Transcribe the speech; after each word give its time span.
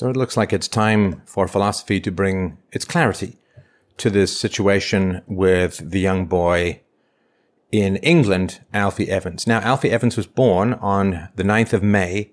So 0.00 0.08
it 0.08 0.16
looks 0.16 0.34
like 0.34 0.54
it's 0.54 0.66
time 0.66 1.20
for 1.26 1.46
philosophy 1.46 2.00
to 2.00 2.10
bring 2.10 2.56
its 2.72 2.86
clarity 2.86 3.36
to 3.98 4.08
this 4.08 4.34
situation 4.40 5.20
with 5.26 5.90
the 5.90 6.00
young 6.00 6.24
boy 6.24 6.80
in 7.70 7.96
England, 7.96 8.62
Alfie 8.72 9.10
Evans. 9.10 9.46
Now, 9.46 9.60
Alfie 9.60 9.90
Evans 9.90 10.16
was 10.16 10.26
born 10.26 10.72
on 10.72 11.28
the 11.34 11.42
9th 11.42 11.74
of 11.74 11.82
May, 11.82 12.30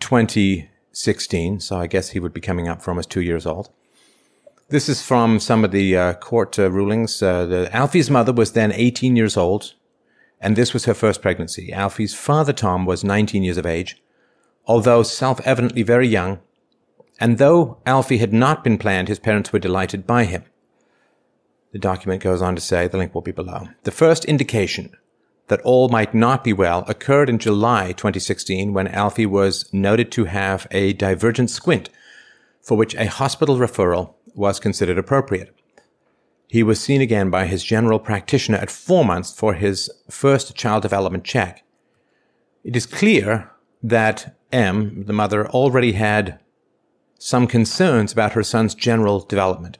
2016. 0.00 1.60
So 1.60 1.76
I 1.76 1.86
guess 1.86 2.08
he 2.08 2.18
would 2.18 2.32
be 2.32 2.40
coming 2.40 2.66
up 2.66 2.80
for 2.80 2.92
almost 2.92 3.10
two 3.10 3.20
years 3.20 3.44
old. 3.44 3.68
This 4.70 4.88
is 4.88 5.02
from 5.02 5.40
some 5.40 5.66
of 5.66 5.70
the 5.70 5.94
uh, 5.94 6.14
court 6.14 6.58
uh, 6.58 6.70
rulings. 6.70 7.22
Uh, 7.22 7.44
the, 7.44 7.76
Alfie's 7.76 8.08
mother 8.08 8.32
was 8.32 8.52
then 8.52 8.72
18 8.72 9.16
years 9.16 9.36
old, 9.36 9.74
and 10.40 10.56
this 10.56 10.72
was 10.72 10.86
her 10.86 10.94
first 10.94 11.20
pregnancy. 11.20 11.74
Alfie's 11.74 12.14
father, 12.14 12.54
Tom, 12.54 12.86
was 12.86 13.04
19 13.04 13.42
years 13.42 13.58
of 13.58 13.66
age. 13.66 14.00
Although 14.66 15.02
self-evidently 15.02 15.82
very 15.82 16.08
young, 16.08 16.40
and 17.20 17.38
though 17.38 17.78
Alfie 17.86 18.18
had 18.18 18.32
not 18.32 18.64
been 18.64 18.78
planned, 18.78 19.08
his 19.08 19.18
parents 19.18 19.52
were 19.52 19.58
delighted 19.58 20.06
by 20.06 20.24
him. 20.24 20.44
The 21.72 21.78
document 21.78 22.22
goes 22.22 22.42
on 22.42 22.54
to 22.54 22.60
say, 22.60 22.86
the 22.86 22.98
link 22.98 23.14
will 23.14 23.22
be 23.22 23.32
below. 23.32 23.68
The 23.82 23.90
first 23.90 24.24
indication 24.24 24.96
that 25.48 25.60
all 25.62 25.88
might 25.88 26.14
not 26.14 26.44
be 26.44 26.52
well 26.52 26.84
occurred 26.88 27.28
in 27.28 27.38
July 27.38 27.88
2016 27.88 28.72
when 28.72 28.88
Alfie 28.88 29.26
was 29.26 29.68
noted 29.72 30.10
to 30.12 30.24
have 30.24 30.66
a 30.70 30.92
divergent 30.94 31.50
squint 31.50 31.90
for 32.62 32.78
which 32.78 32.94
a 32.94 33.06
hospital 33.06 33.56
referral 33.58 34.14
was 34.34 34.58
considered 34.58 34.98
appropriate. 34.98 35.54
He 36.48 36.62
was 36.62 36.80
seen 36.80 37.00
again 37.00 37.30
by 37.30 37.46
his 37.46 37.64
general 37.64 37.98
practitioner 37.98 38.58
at 38.58 38.70
four 38.70 39.04
months 39.04 39.32
for 39.34 39.54
his 39.54 39.90
first 40.08 40.54
child 40.56 40.82
development 40.82 41.24
check. 41.24 41.64
It 42.62 42.76
is 42.76 42.86
clear 42.86 43.50
that 43.82 44.36
M, 44.52 45.04
the 45.06 45.12
mother, 45.12 45.46
already 45.48 45.92
had 45.92 46.38
some 47.18 47.46
concerns 47.46 48.12
about 48.12 48.32
her 48.32 48.42
son's 48.42 48.74
general 48.74 49.20
development. 49.20 49.78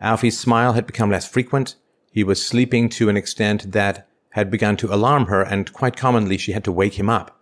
Alfie's 0.00 0.38
smile 0.38 0.74
had 0.74 0.86
become 0.86 1.10
less 1.10 1.28
frequent. 1.28 1.76
He 2.10 2.24
was 2.24 2.44
sleeping 2.44 2.88
to 2.90 3.08
an 3.08 3.16
extent 3.16 3.72
that 3.72 4.08
had 4.30 4.50
begun 4.50 4.76
to 4.76 4.92
alarm 4.92 5.26
her, 5.26 5.42
and 5.42 5.72
quite 5.72 5.96
commonly 5.96 6.36
she 6.36 6.52
had 6.52 6.64
to 6.64 6.72
wake 6.72 6.94
him 6.94 7.08
up. 7.08 7.40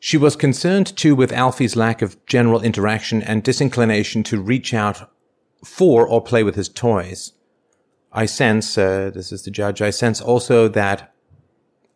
She 0.00 0.16
was 0.16 0.36
concerned 0.36 0.96
too 0.96 1.14
with 1.14 1.32
Alfie's 1.32 1.76
lack 1.76 2.02
of 2.02 2.24
general 2.26 2.62
interaction 2.62 3.22
and 3.22 3.42
disinclination 3.42 4.22
to 4.24 4.40
reach 4.40 4.72
out 4.72 5.10
for 5.64 6.06
or 6.06 6.22
play 6.22 6.42
with 6.42 6.54
his 6.54 6.68
toys. 6.68 7.32
I 8.12 8.26
sense, 8.26 8.78
uh, 8.78 9.10
this 9.12 9.32
is 9.32 9.42
the 9.42 9.50
judge, 9.50 9.82
I 9.82 9.90
sense 9.90 10.20
also 10.20 10.68
that 10.68 11.12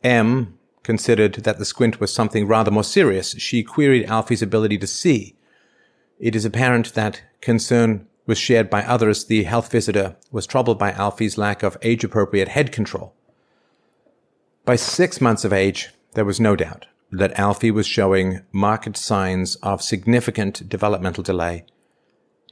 M 0.03 0.59
considered 0.83 1.34
that 1.34 1.59
the 1.59 1.65
squint 1.65 2.00
was 2.00 2.12
something 2.12 2.47
rather 2.47 2.70
more 2.70 2.84
serious. 2.84 3.33
She 3.39 3.62
queried 3.62 4.06
Alfie's 4.06 4.42
ability 4.42 4.78
to 4.78 4.87
see. 4.87 5.37
It 6.23 6.37
is 6.37 6.45
apparent 6.45 6.95
that 6.95 7.20
concern 7.41 8.06
was 8.27 8.39
shared 8.39 8.70
by 8.70 8.84
others. 8.84 9.25
The 9.25 9.42
health 9.42 9.73
visitor 9.73 10.15
was 10.31 10.47
troubled 10.47 10.78
by 10.78 10.92
Alfie's 10.92 11.37
lack 11.37 11.65
of 11.65 11.77
age 11.83 12.05
appropriate 12.05 12.47
head 12.47 12.70
control. 12.70 13.12
By 14.65 14.77
six 14.77 15.20
months 15.20 15.45
of 15.45 15.53
age, 15.53 15.91
there 16.15 16.25
was 16.25 16.39
no 16.39 16.55
doubt 16.55 16.87
that 17.11 17.37
Alfie 17.37 17.73
was 17.73 17.89
showing 17.89 18.43
marked 18.53 18.97
signs 18.97 19.56
of 19.56 19.83
significant 19.83 20.69
developmental 20.69 21.25
delay. 21.25 21.65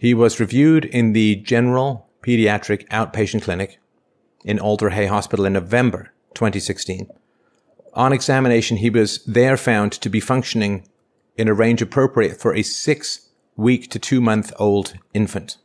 He 0.00 0.14
was 0.14 0.41
reviewed 0.41 0.84
in 0.84 1.12
the 1.12 1.36
General 1.36 2.10
Pediatric 2.22 2.88
Outpatient 2.88 3.42
Clinic 3.42 3.78
in 4.44 4.58
Alder 4.58 4.91
Hey 4.91 5.06
Hospital 5.06 5.46
in 5.46 5.52
November 5.52 6.12
2016. 6.34 7.08
On 7.94 8.12
examination, 8.12 8.78
he 8.78 8.91
was 8.91 9.24
there 9.26 9.56
found 9.56 9.92
to 9.92 10.10
be 10.10 10.18
functioning 10.18 10.88
in 11.36 11.46
a 11.46 11.54
range 11.54 11.80
appropriate 11.80 12.41
for 12.41 12.52
a 12.52 12.62
six 12.62 13.28
week 13.56 13.90
to 13.90 13.98
two 13.98 14.20
month 14.20 14.52
old 14.58 14.94
infant. 15.14 15.58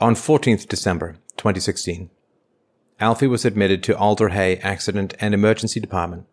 On 0.00 0.14
14th 0.14 0.68
December 0.68 1.16
2016, 1.36 2.10
Alfie 2.98 3.26
was 3.26 3.44
admitted 3.44 3.82
to 3.82 3.96
Alder 3.96 4.30
Hey 4.30 4.56
Accident 4.58 5.14
and 5.20 5.34
Emergency 5.34 5.80
Department 5.80 6.26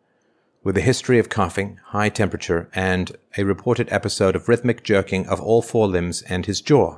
with 0.64 0.78
a 0.78 0.82
history 0.82 1.18
of 1.18 1.30
coughing, 1.30 1.80
high 1.88 2.10
temperature, 2.10 2.70
and 2.74 3.16
a 3.38 3.44
reported 3.46 3.88
episode 3.92 4.36
of 4.36 4.50
rhythmic 4.50 4.84
jerking 4.84 5.26
of 5.28 5.40
all 5.40 5.62
four 5.62 5.88
limbs 5.88 6.22
and 6.24 6.46
his 6.46 6.60
jaw. 6.60 6.98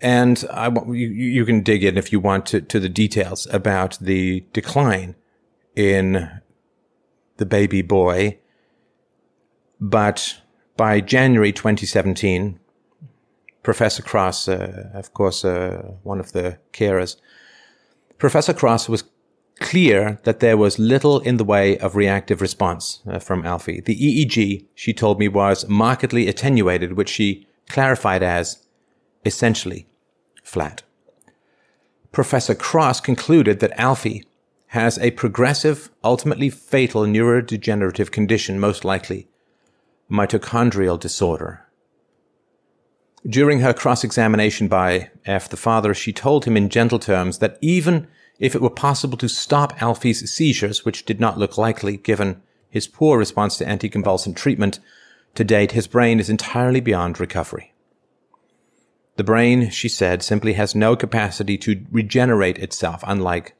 And 0.00 0.44
I, 0.50 0.68
you, 0.68 1.08
you 1.08 1.44
can 1.44 1.62
dig 1.62 1.84
in 1.84 1.96
if 1.96 2.10
you 2.10 2.18
want 2.18 2.46
to, 2.46 2.60
to 2.60 2.80
the 2.80 2.88
details 2.88 3.46
about 3.52 3.98
the 4.00 4.44
decline 4.52 5.14
in 5.76 6.40
the 7.36 7.46
baby 7.46 7.82
boy. 7.82 8.38
But 9.82 10.40
by 10.76 11.00
January 11.00 11.50
2017, 11.50 12.60
Professor 13.64 14.00
Cross, 14.00 14.46
uh, 14.46 14.90
of 14.94 15.12
course, 15.12 15.44
uh, 15.44 15.94
one 16.04 16.20
of 16.20 16.30
the 16.30 16.58
carers, 16.72 17.16
Professor 18.16 18.54
Cross 18.54 18.88
was 18.88 19.02
clear 19.58 20.20
that 20.22 20.38
there 20.38 20.56
was 20.56 20.78
little 20.78 21.18
in 21.18 21.36
the 21.36 21.44
way 21.44 21.76
of 21.78 21.96
reactive 21.96 22.40
response 22.40 23.00
uh, 23.10 23.18
from 23.18 23.44
Alfie. 23.44 23.80
The 23.80 23.96
EEG, 23.96 24.66
she 24.76 24.94
told 24.94 25.18
me, 25.18 25.26
was 25.26 25.68
markedly 25.68 26.28
attenuated, 26.28 26.92
which 26.92 27.08
she 27.08 27.48
clarified 27.68 28.22
as 28.22 28.64
essentially 29.24 29.88
flat. 30.44 30.84
Professor 32.12 32.54
Cross 32.54 33.00
concluded 33.00 33.58
that 33.58 33.76
Alfie 33.80 34.24
has 34.68 34.96
a 35.00 35.10
progressive, 35.10 35.90
ultimately 36.04 36.50
fatal 36.50 37.02
neurodegenerative 37.02 38.12
condition, 38.12 38.60
most 38.60 38.84
likely 38.84 39.26
mitochondrial 40.10 40.98
disorder. 40.98 41.66
During 43.26 43.60
her 43.60 43.72
cross 43.72 44.02
examination 44.02 44.66
by 44.66 45.10
F, 45.24 45.48
the 45.48 45.56
father, 45.56 45.94
she 45.94 46.12
told 46.12 46.44
him 46.44 46.56
in 46.56 46.68
gentle 46.68 46.98
terms 46.98 47.38
that 47.38 47.56
even 47.60 48.08
if 48.38 48.56
it 48.56 48.62
were 48.62 48.70
possible 48.70 49.16
to 49.18 49.28
stop 49.28 49.80
Alfie's 49.80 50.28
seizures, 50.30 50.84
which 50.84 51.04
did 51.04 51.20
not 51.20 51.38
look 51.38 51.56
likely 51.56 51.96
given 51.96 52.42
his 52.68 52.88
poor 52.88 53.18
response 53.18 53.56
to 53.58 53.64
anticonvulsant 53.64 54.34
treatment, 54.34 54.80
to 55.36 55.44
date 55.44 55.72
his 55.72 55.86
brain 55.86 56.18
is 56.18 56.28
entirely 56.28 56.80
beyond 56.80 57.20
recovery. 57.20 57.72
The 59.16 59.24
brain, 59.24 59.70
she 59.70 59.88
said, 59.88 60.22
simply 60.22 60.54
has 60.54 60.74
no 60.74 60.96
capacity 60.96 61.56
to 61.58 61.84
regenerate 61.90 62.58
itself, 62.58 63.04
unlike, 63.06 63.54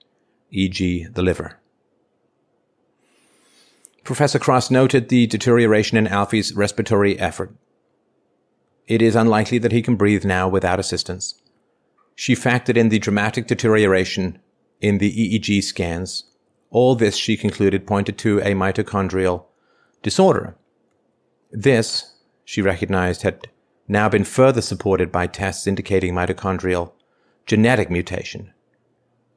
e.g., 0.50 1.06
the 1.12 1.22
liver. 1.22 1.60
Professor 4.04 4.38
Cross 4.38 4.70
noted 4.70 5.08
the 5.08 5.26
deterioration 5.26 5.96
in 5.96 6.08
Alfie's 6.08 6.54
respiratory 6.54 7.18
effort. 7.18 7.54
It 8.88 9.00
is 9.00 9.14
unlikely 9.14 9.58
that 9.58 9.72
he 9.72 9.80
can 9.80 9.96
breathe 9.96 10.24
now 10.24 10.48
without 10.48 10.80
assistance. 10.80 11.40
She 12.16 12.34
factored 12.34 12.76
in 12.76 12.88
the 12.88 12.98
dramatic 12.98 13.46
deterioration 13.46 14.40
in 14.80 14.98
the 14.98 15.38
EEG 15.38 15.62
scans. 15.62 16.24
All 16.70 16.96
this, 16.96 17.16
she 17.16 17.36
concluded, 17.36 17.86
pointed 17.86 18.18
to 18.18 18.40
a 18.40 18.54
mitochondrial 18.54 19.44
disorder. 20.02 20.56
This, 21.52 22.16
she 22.44 22.60
recognized, 22.60 23.22
had 23.22 23.48
now 23.86 24.08
been 24.08 24.24
further 24.24 24.62
supported 24.62 25.12
by 25.12 25.26
tests 25.26 25.66
indicating 25.66 26.14
mitochondrial 26.14 26.92
genetic 27.46 27.90
mutation. 27.90 28.52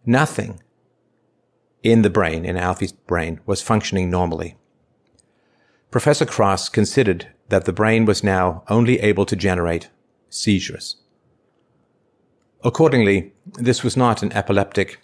Nothing 0.06 0.62
in 1.86 2.02
the 2.02 2.10
brain, 2.10 2.46
in 2.46 2.58
Alfie's 2.58 2.92
brain, 2.92 3.40
was 3.46 3.62
functioning 3.62 4.10
normally. 4.10 4.58
Professor 5.92 6.26
Cross 6.26 6.70
considered 6.70 7.28
that 7.50 7.66
the 7.66 7.74
brain 7.74 8.06
was 8.06 8.24
now 8.24 8.64
only 8.70 9.00
able 9.00 9.26
to 9.26 9.36
generate 9.36 9.90
seizures. 10.30 10.98
Accordingly, 12.64 13.34
this 13.54 13.84
was 13.84 13.96
not 13.96 14.24
an 14.24 14.34
epileptic 14.34 15.00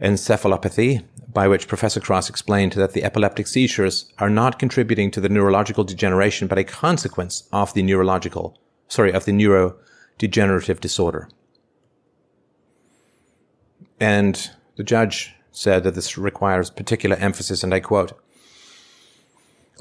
encephalopathy, 0.00 1.02
by 1.32 1.48
which 1.48 1.68
Professor 1.68 2.00
Cross 2.00 2.28
explained 2.28 2.72
that 2.72 2.92
the 2.92 3.02
epileptic 3.02 3.46
seizures 3.46 4.12
are 4.18 4.30
not 4.30 4.58
contributing 4.58 5.10
to 5.10 5.20
the 5.20 5.30
neurological 5.30 5.84
degeneration, 5.84 6.46
but 6.46 6.58
a 6.58 6.64
consequence 6.64 7.48
of 7.52 7.72
the 7.72 7.82
neurological, 7.82 8.58
sorry, 8.88 9.12
of 9.12 9.24
the 9.24 9.32
neurodegenerative 9.32 10.80
disorder. 10.80 11.28
And 13.98 14.50
the 14.76 14.84
judge 14.84 15.35
said 15.56 15.84
that 15.84 15.94
this 15.94 16.18
requires 16.18 16.68
particular 16.68 17.16
emphasis, 17.16 17.64
and 17.64 17.72
I 17.72 17.80
quote, 17.80 18.12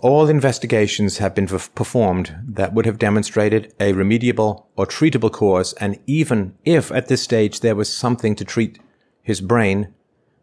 all 0.01 0.27
investigations 0.29 1.17
have 1.17 1.35
been 1.35 1.47
performed 1.47 2.35
that 2.47 2.73
would 2.73 2.85
have 2.85 2.97
demonstrated 2.97 3.73
a 3.79 3.91
remediable 3.93 4.65
or 4.77 4.85
treatable 4.85 5.31
cause, 5.31 5.73
and 5.73 5.99
even 6.05 6.55
if 6.63 6.91
at 6.91 7.07
this 7.07 7.21
stage 7.21 7.59
there 7.59 7.75
was 7.75 7.91
something 7.91 8.35
to 8.35 8.45
treat 8.45 8.79
his 9.21 9.41
brain, 9.41 9.93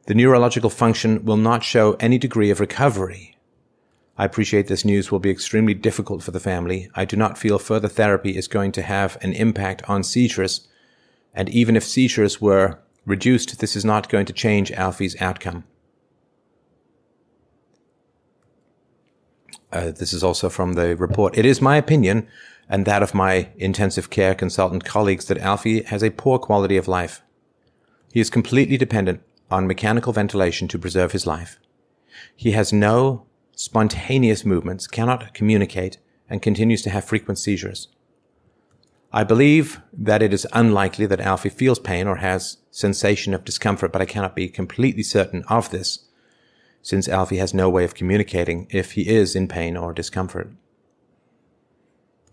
the 0.07 0.15
neurological 0.15 0.71
function 0.71 1.25
will 1.25 1.37
not 1.37 1.65
show 1.65 1.95
any 1.95 2.19
degree 2.19 2.51
of 2.51 2.61
recovery. 2.61 3.39
I 4.19 4.27
appreciate 4.27 4.67
this 4.67 4.85
news 4.85 5.11
will 5.11 5.19
be 5.19 5.31
extremely 5.31 5.75
difficult 5.75 6.23
for 6.23 6.33
the 6.33 6.41
family. 6.41 6.91
I 6.95 7.05
do 7.07 7.17
not 7.17 7.39
feel 7.39 7.59
further 7.59 7.89
therapy 7.89 8.37
is 8.37 8.49
going 8.49 8.73
to 8.73 8.83
have 8.83 9.17
an 9.23 9.33
impact 9.33 9.89
on 9.89 10.03
seizures, 10.03 10.69
and 11.33 11.49
even 11.49 11.77
if 11.77 11.85
seizures 11.85 12.41
were 12.41 12.82
reduced, 13.05 13.59
this 13.61 13.77
is 13.77 13.85
not 13.85 14.09
going 14.09 14.27
to 14.27 14.33
change 14.33 14.73
Alfie's 14.73 15.21
outcome. 15.21 15.65
Uh, 19.73 19.91
this 19.91 20.13
is 20.13 20.23
also 20.23 20.49
from 20.49 20.75
the 20.75 20.95
report. 20.97 21.37
It 21.37 21.47
is 21.47 21.61
my 21.61 21.77
opinion 21.77 22.29
and 22.69 22.87
that 22.87 23.03
of 23.03 23.15
my 23.15 23.49
intensive 23.57 24.11
care 24.11 24.35
consultant 24.35 24.85
colleagues 24.85 25.27
that 25.27 25.39
Alfie 25.39 25.83
has 25.85 26.03
a 26.03 26.11
poor 26.11 26.39
quality 26.39 26.77
of 26.77 26.89
life. 26.89 27.23
He 28.13 28.21
is 28.21 28.31
completely 28.31 28.77
dependent 28.77 29.23
on 29.51 29.67
mechanical 29.67 30.13
ventilation 30.13 30.69
to 30.69 30.79
preserve 30.79 31.13
his 31.13 31.27
life. 31.27 31.59
He 32.37 32.53
has 32.53 32.73
no 32.73 33.27
spontaneous 33.57 34.45
movements, 34.45 34.87
cannot 34.87 35.35
communicate, 35.35 35.99
and 36.29 36.43
continues 36.43 36.83
to 36.83 36.91
have 36.91 37.05
frequent 37.05 37.39
seizures. 37.39 37.89
I 39.15 39.25
believe 39.25 39.81
that 39.93 40.23
it 40.23 40.33
is 40.33 40.47
unlikely 40.55 41.05
that 41.07 41.21
Alfie 41.21 41.51
feels 41.51 41.79
pain 41.79 42.07
or 42.07 42.17
has 42.17 42.57
sensation 42.71 43.35
of 43.35 43.45
discomfort, 43.45 43.93
but 43.93 44.01
I 44.01 44.07
cannot 44.07 44.35
be 44.35 44.49
completely 44.49 45.03
certain 45.03 45.43
of 45.49 45.71
this, 45.71 46.07
since 46.81 47.09
Alfie 47.09 47.37
has 47.37 47.53
no 47.53 47.69
way 47.69 47.85
of 47.85 47.95
communicating 47.95 48.67
if 48.71 48.93
he 48.93 49.09
is 49.09 49.37
in 49.37 49.49
pain 49.49 49.77
or 49.77 49.93
discomfort. 49.93 50.51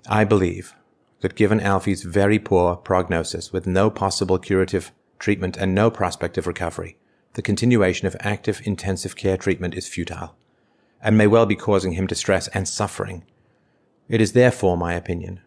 I 0.07 0.23
believe 0.23 0.73
that 1.19 1.35
given 1.35 1.59
Alfie's 1.59 2.03
very 2.03 2.39
poor 2.39 2.77
prognosis 2.77 3.51
with 3.51 3.67
no 3.67 3.89
possible 3.89 4.39
curative 4.39 4.93
treatment 5.19 5.57
and 5.57 5.75
no 5.75 5.91
prospect 5.91 6.37
of 6.37 6.47
recovery, 6.47 6.97
the 7.33 7.41
continuation 7.41 8.07
of 8.07 8.15
active 8.21 8.61
intensive 8.63 9.17
care 9.17 9.35
treatment 9.35 9.75
is 9.75 9.87
futile 9.87 10.35
and 11.01 11.17
may 11.17 11.27
well 11.27 11.45
be 11.45 11.55
causing 11.55 11.91
him 11.91 12.07
distress 12.07 12.47
and 12.49 12.67
suffering. 12.67 13.25
It 14.07 14.21
is 14.21 14.31
therefore 14.31 14.77
my 14.77 14.93
opinion 14.93 15.41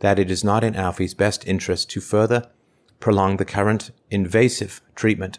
that 0.00 0.18
it 0.18 0.30
is 0.30 0.44
not 0.44 0.64
in 0.64 0.74
Alfie's 0.74 1.14
best 1.14 1.46
interest 1.46 1.90
to 1.90 2.00
further 2.00 2.50
prolong 2.98 3.36
the 3.36 3.44
current 3.44 3.90
invasive 4.10 4.82
treatment. 4.94 5.38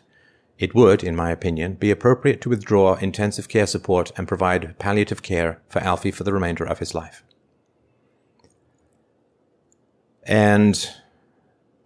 It 0.58 0.75
would, 0.75 1.04
in 1.04 1.16
my 1.16 1.31
opinion, 1.31 1.75
be 1.75 1.92
appropriate 1.92 2.42
to 2.42 2.50
withdraw 2.50 2.96
intensive 2.96 3.50
care 3.50 3.68
support 3.68 4.12
and 4.16 4.28
provide 4.28 4.78
palliative 4.80 5.24
care 5.24 5.62
for 5.68 5.80
Alfie 5.80 6.12
for 6.12 6.24
the 6.24 6.34
remainder 6.34 6.66
of 6.66 6.80
his 6.80 6.94
life. 6.94 7.24
And 10.24 10.88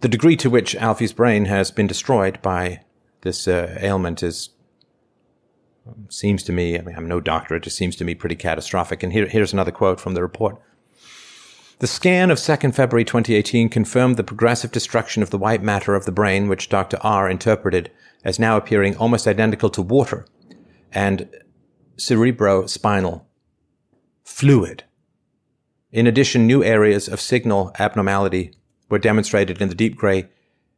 the 0.01 0.09
degree 0.09 0.35
to 0.37 0.49
which 0.49 0.75
Alfie's 0.75 1.13
brain 1.13 1.45
has 1.45 1.71
been 1.71 1.87
destroyed 1.87 2.41
by 2.41 2.81
this 3.21 3.47
uh, 3.47 3.77
ailment 3.79 4.21
is 4.21 4.49
seems 6.09 6.43
to 6.43 6.51
me, 6.51 6.77
I 6.77 6.81
mean, 6.81 6.95
I'm 6.95 7.07
no 7.07 7.21
doctor, 7.21 7.55
it 7.55 7.63
just 7.63 7.77
seems 7.77 7.95
to 7.97 8.03
me 8.03 8.15
pretty 8.15 8.35
catastrophic. 8.35 9.03
And 9.03 9.13
here, 9.13 9.27
here's 9.27 9.53
another 9.53 9.71
quote 9.71 9.99
from 9.99 10.15
the 10.15 10.21
report. 10.21 10.59
The 11.79 11.87
scan 11.87 12.31
of 12.31 12.37
2nd 12.37 12.73
February 12.73 13.03
2018 13.03 13.67
confirmed 13.67 14.15
the 14.15 14.23
progressive 14.23 14.71
destruction 14.71 15.21
of 15.21 15.29
the 15.29 15.37
white 15.37 15.61
matter 15.61 15.93
of 15.93 16.05
the 16.05 16.11
brain, 16.11 16.47
which 16.47 16.69
Dr. 16.69 16.97
R 17.01 17.29
interpreted 17.29 17.91
as 18.23 18.39
now 18.39 18.55
appearing 18.55 18.95
almost 18.95 19.27
identical 19.27 19.69
to 19.71 19.81
water 19.81 20.25
and 20.93 21.29
cerebrospinal 21.97 23.25
fluid. 24.23 24.85
In 25.91 26.07
addition, 26.07 26.47
new 26.47 26.63
areas 26.63 27.09
of 27.09 27.19
signal 27.19 27.73
abnormality 27.77 28.53
were 28.89 28.97
demonstrated 28.97 29.61
in 29.61 29.67
the 29.67 29.75
deep 29.75 29.97
gray 29.97 30.29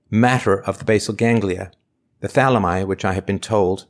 matter 0.10 0.60
of 0.64 0.80
the 0.80 0.86
basal 0.86 1.14
ganglia. 1.14 1.72
The 2.22 2.28
thalami, 2.28 2.88
which 2.88 3.06
I 3.06 3.14
have 3.14 3.26
been 3.26 3.40
told 3.40 3.86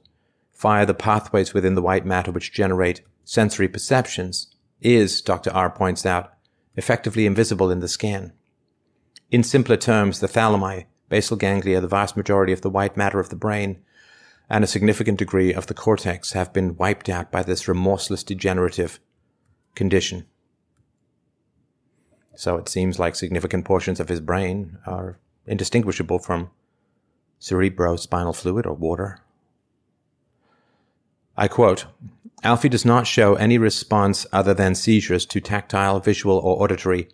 fire 0.51 0.85
the 0.85 0.93
pathways 0.93 1.53
within 1.53 1.75
the 1.75 1.81
white 1.81 2.05
matter 2.05 2.31
which 2.31 2.51
generate 2.51 3.01
sensory 3.23 3.69
perceptions, 3.69 4.53
is, 4.81 5.21
Dr. 5.21 5.51
R 5.51 5.69
points 5.69 6.05
out, 6.05 6.33
effectively 6.77 7.25
invisible 7.25 7.69
in 7.69 7.81
the 7.81 7.87
scan. 7.87 8.31
In 9.29 9.43
simpler 9.43 9.75
terms, 9.75 10.21
the 10.21 10.27
thalami, 10.27 10.85
basal 11.09 11.35
ganglia, 11.35 11.81
the 11.81 11.87
vast 11.87 12.15
majority 12.15 12.53
of 12.53 12.61
the 12.61 12.69
white 12.69 12.95
matter 12.95 13.19
of 13.19 13.29
the 13.29 13.35
brain, 13.35 13.79
and 14.49 14.63
a 14.63 14.67
significant 14.67 15.19
degree 15.19 15.53
of 15.53 15.67
the 15.67 15.73
cortex 15.73 16.31
have 16.31 16.53
been 16.53 16.77
wiped 16.77 17.09
out 17.09 17.31
by 17.31 17.43
this 17.43 17.67
remorseless 17.67 18.23
degenerative 18.23 18.99
condition. 19.75 20.25
So 22.35 22.55
it 22.57 22.69
seems 22.69 22.99
like 22.99 23.15
significant 23.15 23.65
portions 23.65 23.99
of 23.99 24.09
his 24.09 24.21
brain 24.21 24.77
are 24.85 25.17
indistinguishable 25.45 26.19
from 26.19 26.51
cerebrospinal 27.41 28.35
fluid 28.35 28.65
or 28.65 28.73
water. 28.73 29.19
I 31.35 31.47
quote, 31.47 31.85
Alfie 32.43 32.69
does 32.69 32.85
not 32.85 33.07
show 33.07 33.33
any 33.35 33.57
response 33.57 34.25
other 34.31 34.53
than 34.53 34.75
seizures 34.75 35.25
to 35.25 35.41
tactile, 35.41 35.99
visual, 35.99 36.37
or 36.37 36.61
auditory 36.61 37.09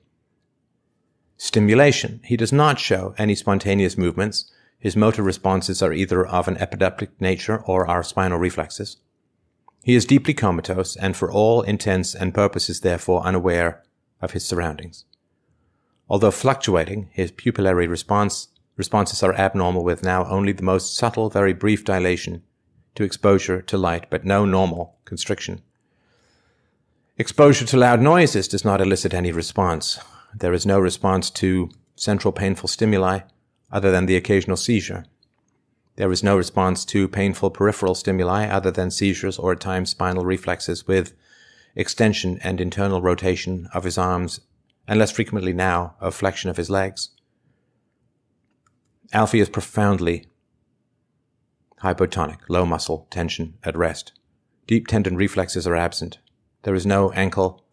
stimulation. 1.37 2.19
He 2.25 2.35
does 2.35 2.51
not 2.51 2.79
show 2.79 3.15
any 3.17 3.35
spontaneous 3.35 3.97
movements. 3.97 4.51
His 4.77 4.97
motor 4.97 5.23
responses 5.23 5.81
are 5.81 5.93
either 5.93 6.25
of 6.25 6.47
an 6.47 6.57
epileptic 6.57 7.19
nature 7.21 7.63
or 7.65 7.87
are 7.87 8.03
spinal 8.03 8.37
reflexes. 8.37 8.97
He 9.81 9.95
is 9.95 10.05
deeply 10.05 10.33
comatose 10.33 10.95
and 10.97 11.15
for 11.15 11.31
all 11.31 11.61
intents 11.61 12.13
and 12.13 12.33
purposes 12.33 12.81
therefore 12.81 13.23
unaware 13.23 13.81
of 14.21 14.31
his 14.31 14.45
surroundings. 14.45 15.05
Although 16.09 16.31
fluctuating, 16.31 17.09
his 17.11 17.31
pupillary 17.31 17.87
response, 17.87 18.49
responses 18.75 19.23
are 19.23 19.33
abnormal 19.33 19.83
with 19.83 20.03
now 20.03 20.25
only 20.25 20.51
the 20.51 20.63
most 20.63 20.95
subtle, 20.95 21.29
very 21.29 21.53
brief 21.53 21.85
dilation 21.85 22.43
to 22.95 23.03
exposure 23.03 23.61
to 23.61 23.77
light, 23.77 24.07
but 24.09 24.25
no 24.25 24.45
normal 24.45 24.97
constriction. 25.05 25.61
Exposure 27.17 27.65
to 27.65 27.77
loud 27.77 28.01
noises 28.01 28.47
does 28.47 28.65
not 28.65 28.81
elicit 28.81 29.13
any 29.13 29.31
response. 29.31 29.99
There 30.35 30.53
is 30.53 30.65
no 30.65 30.79
response 30.79 31.29
to 31.31 31.69
central 31.95 32.31
painful 32.31 32.67
stimuli 32.67 33.19
other 33.71 33.91
than 33.91 34.05
the 34.05 34.15
occasional 34.15 34.57
seizure. 34.57 35.05
There 35.95 36.11
is 36.11 36.23
no 36.23 36.35
response 36.35 36.85
to 36.85 37.07
painful 37.07 37.51
peripheral 37.51 37.93
stimuli 37.93 38.47
other 38.47 38.71
than 38.71 38.89
seizures 38.89 39.37
or 39.37 39.51
at 39.51 39.59
times 39.59 39.91
spinal 39.91 40.25
reflexes 40.25 40.87
with 40.87 41.13
extension 41.75 42.39
and 42.43 42.59
internal 42.59 43.01
rotation 43.01 43.67
of 43.73 43.83
his 43.83 43.97
arms, 43.97 44.39
and 44.87 44.99
less 44.99 45.11
frequently 45.11 45.53
now 45.53 45.95
of 45.99 46.15
flexion 46.15 46.49
of 46.49 46.57
his 46.57 46.69
legs. 46.69 47.09
Alfie 49.11 49.39
is 49.39 49.49
profoundly 49.49 50.27
hypotonic, 51.83 52.39
low 52.47 52.65
muscle 52.65 53.07
tension 53.09 53.55
at 53.63 53.77
rest. 53.77 54.13
Deep 54.67 54.87
tendon 54.87 55.15
reflexes 55.15 55.67
are 55.67 55.75
absent. 55.75 56.19
There 56.63 56.75
is 56.75 56.85
no 56.85 57.11
ankle 57.11 57.63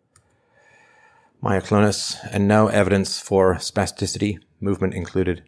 myoclonus 1.42 2.18
and 2.30 2.46
no 2.46 2.66
evidence 2.68 3.18
for 3.20 3.54
spasticity, 3.54 4.38
movement 4.60 4.94
included. 4.94 5.42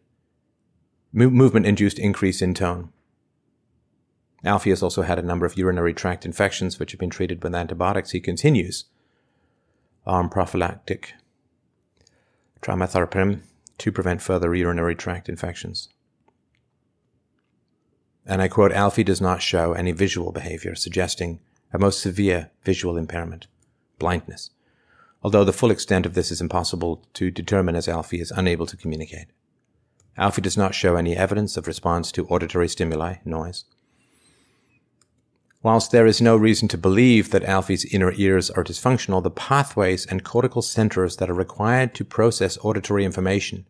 Mo- 1.12 1.30
movement 1.30 1.66
induced 1.66 1.98
increase 1.98 2.40
in 2.40 2.54
tone. 2.54 2.90
Alfie 4.44 4.70
has 4.70 4.82
also 4.82 5.02
had 5.02 5.18
a 5.18 5.22
number 5.22 5.46
of 5.46 5.56
urinary 5.56 5.92
tract 5.92 6.24
infections 6.24 6.78
which 6.78 6.92
have 6.92 7.00
been 7.00 7.10
treated 7.10 7.42
with 7.42 7.54
antibiotics. 7.54 8.10
He 8.10 8.20
continues 8.20 8.86
on 10.06 10.28
prophylactic 10.28 11.14
trimethoprim 12.60 13.42
to 13.78 13.92
prevent 13.92 14.22
further 14.22 14.54
urinary 14.54 14.94
tract 14.94 15.28
infections. 15.28 15.88
And 18.26 18.40
I 18.40 18.48
quote, 18.48 18.72
Alfie 18.72 19.04
does 19.04 19.20
not 19.20 19.42
show 19.42 19.72
any 19.72 19.92
visual 19.92 20.32
behavior, 20.32 20.74
suggesting 20.74 21.40
a 21.72 21.78
most 21.78 22.00
severe 22.00 22.50
visual 22.64 22.96
impairment, 22.96 23.46
blindness, 23.98 24.50
although 25.22 25.44
the 25.44 25.52
full 25.52 25.70
extent 25.70 26.06
of 26.06 26.14
this 26.14 26.30
is 26.30 26.40
impossible 26.40 27.04
to 27.14 27.30
determine 27.30 27.74
as 27.74 27.88
Alfie 27.88 28.20
is 28.20 28.30
unable 28.30 28.66
to 28.66 28.76
communicate. 28.76 29.26
Alfie 30.16 30.42
does 30.42 30.56
not 30.56 30.74
show 30.74 30.96
any 30.96 31.16
evidence 31.16 31.56
of 31.56 31.66
response 31.66 32.12
to 32.12 32.26
auditory 32.26 32.68
stimuli, 32.68 33.16
noise. 33.24 33.64
Whilst 35.62 35.92
there 35.92 36.06
is 36.06 36.20
no 36.20 36.36
reason 36.36 36.66
to 36.68 36.78
believe 36.78 37.30
that 37.30 37.44
Alfie's 37.44 37.84
inner 37.84 38.12
ears 38.16 38.50
are 38.50 38.64
dysfunctional, 38.64 39.22
the 39.22 39.30
pathways 39.30 40.04
and 40.06 40.24
cortical 40.24 40.60
centers 40.60 41.16
that 41.16 41.30
are 41.30 41.34
required 41.34 41.94
to 41.94 42.04
process 42.04 42.58
auditory 42.62 43.04
information 43.04 43.64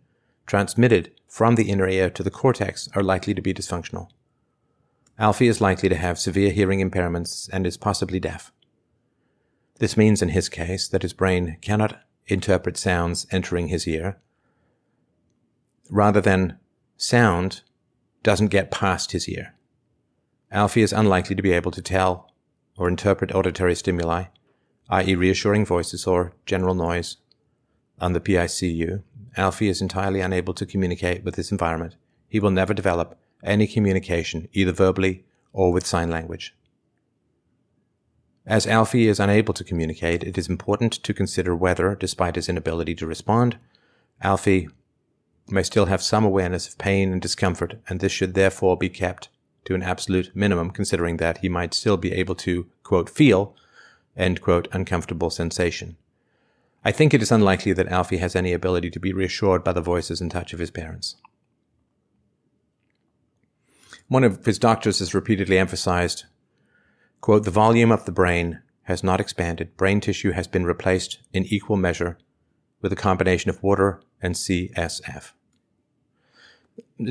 transmitted 0.47 1.13
from 1.29 1.55
the 1.55 1.71
inner 1.71 1.89
ear 1.89 2.11
to 2.11 2.23
the 2.23 2.31
cortex 2.31 2.89
are 2.95 3.03
likely 3.03 3.35
to 3.35 3.43
be 3.43 3.55
dysfunctional. 3.55 4.09
Alfie 5.23 5.47
is 5.47 5.61
likely 5.61 5.89
to 5.89 5.95
have 5.95 6.19
severe 6.19 6.51
hearing 6.51 6.81
impairments 6.81 7.49
and 7.53 7.65
is 7.65 7.77
possibly 7.77 8.19
deaf. 8.19 8.51
This 9.79 9.97
means 9.97 10.21
in 10.21 10.31
his 10.31 10.49
case 10.49 10.89
that 10.89 11.03
his 11.03 11.13
brain 11.13 11.59
cannot 11.61 12.01
interpret 12.27 12.77
sounds 12.77 13.29
entering 13.31 13.69
his 13.69 13.87
ear. 13.87 14.19
Rather 15.89 16.21
than 16.21 16.59
sound 16.97 17.63
doesn't 18.25 18.49
get 18.49 18.73
past 18.73 19.13
his 19.13 19.29
ear. 19.29 19.55
Alfie 20.51 20.83
is 20.83 20.93
unlikely 20.93 21.37
to 21.37 21.43
be 21.43 21.53
able 21.53 21.71
to 21.71 21.83
tell 21.83 22.33
or 22.77 22.89
interpret 22.89 23.33
auditory 23.33 23.77
stimuli, 23.77 24.25
i.e. 24.91 25.15
reassuring 25.15 25.65
voices 25.65 26.05
or 26.05 26.33
general 26.47 26.75
noise 26.75 27.19
on 28.01 28.13
the 28.13 28.21
PICU. 28.21 29.05
Alfie 29.37 29.69
is 29.69 29.81
entirely 29.81 30.21
unable 30.21 30.53
to 30.55 30.67
communicate 30.67 31.23
with 31.23 31.37
his 31.37 31.53
environment. 31.53 31.95
He 32.27 32.41
will 32.41 32.51
never 32.51 32.75
develop 32.75 33.17
any 33.43 33.67
communication, 33.67 34.49
either 34.53 34.73
verbally 34.73 35.25
or 35.53 35.73
with 35.73 35.87
sign 35.87 36.11
language. 36.11 36.55
As 38.47 38.67
Alfie 38.67 39.09
is 39.09 39.21
unable 39.21 39.55
to 39.55 39.65
communicate, 39.65 40.25
it 40.25 40.37
is 40.37 40.49
important 40.49 40.93
to 40.93 41.15
consider 41.15 41.55
whether, 41.55 41.95
despite 41.95 42.35
his 42.35 42.49
inability 42.49 42.95
to 42.97 43.07
respond, 43.07 43.57
Alfie 44.21 44.69
may 45.49 45.63
still 45.63 45.87
have 45.87 46.03
some 46.03 46.25
awareness 46.25 46.69
of 46.69 46.79
pain 46.79 47.13
and 47.13 47.23
discomfort, 47.23 47.81
and 47.89 48.01
this 48.01 48.13
should 48.13 48.35
therefore 48.35 48.77
be 48.77 48.89
kept 48.89 49.29
to 49.65 49.75
an 49.75 49.83
absolute 49.83 50.35
minimum, 50.35 50.71
considering 50.71 51.19
that 51.19 51.39
he 51.39 51.49
might 51.49 51.75
still 51.75 51.97
be 51.97 52.13
able 52.13 52.35
to, 52.35 52.67
quote, 52.83 53.09
feel 53.09 53.55
end 54.17 54.41
quote, 54.41 54.69
uncomfortable 54.73 55.31
sensation. 55.31 55.97
I 56.85 56.93
think 56.93 57.15
it 57.15 57.23
is 57.23 57.33
unlikely 57.33 57.73
that 57.75 57.89
Alfie 57.89 58.19
has 58.19 58.35
any 58.35 58.53
ability 58.53 58.91
to 58.91 59.01
be 59.01 59.13
reassured 59.13 59.63
by 59.63 59.73
the 59.73 59.81
voices 59.81 60.21
and 60.21 60.31
touch 60.31 60.53
of 60.53 60.59
his 60.59 60.71
parents. 60.71 61.17
One 64.13 64.25
of 64.25 64.45
his 64.45 64.59
doctors 64.59 64.99
has 64.99 65.15
repeatedly 65.15 65.57
emphasized, 65.57 66.25
quote, 67.23 67.45
the 67.45 67.51
volume 67.51 67.91
of 67.91 68.05
the 68.05 68.13
brain 68.13 68.61
has 68.83 69.03
not 69.03 69.23
expanded. 69.23 69.75
Brain 69.79 70.03
tissue 70.03 70.33
has 70.33 70.47
been 70.47 70.67
replaced 70.67 71.21
in 71.33 71.47
equal 71.47 71.79
measure 71.79 72.19
with 72.83 72.93
a 72.93 72.97
combination 72.97 73.49
of 73.49 73.63
water 73.63 74.03
and 74.21 74.35
CSF. 74.35 75.33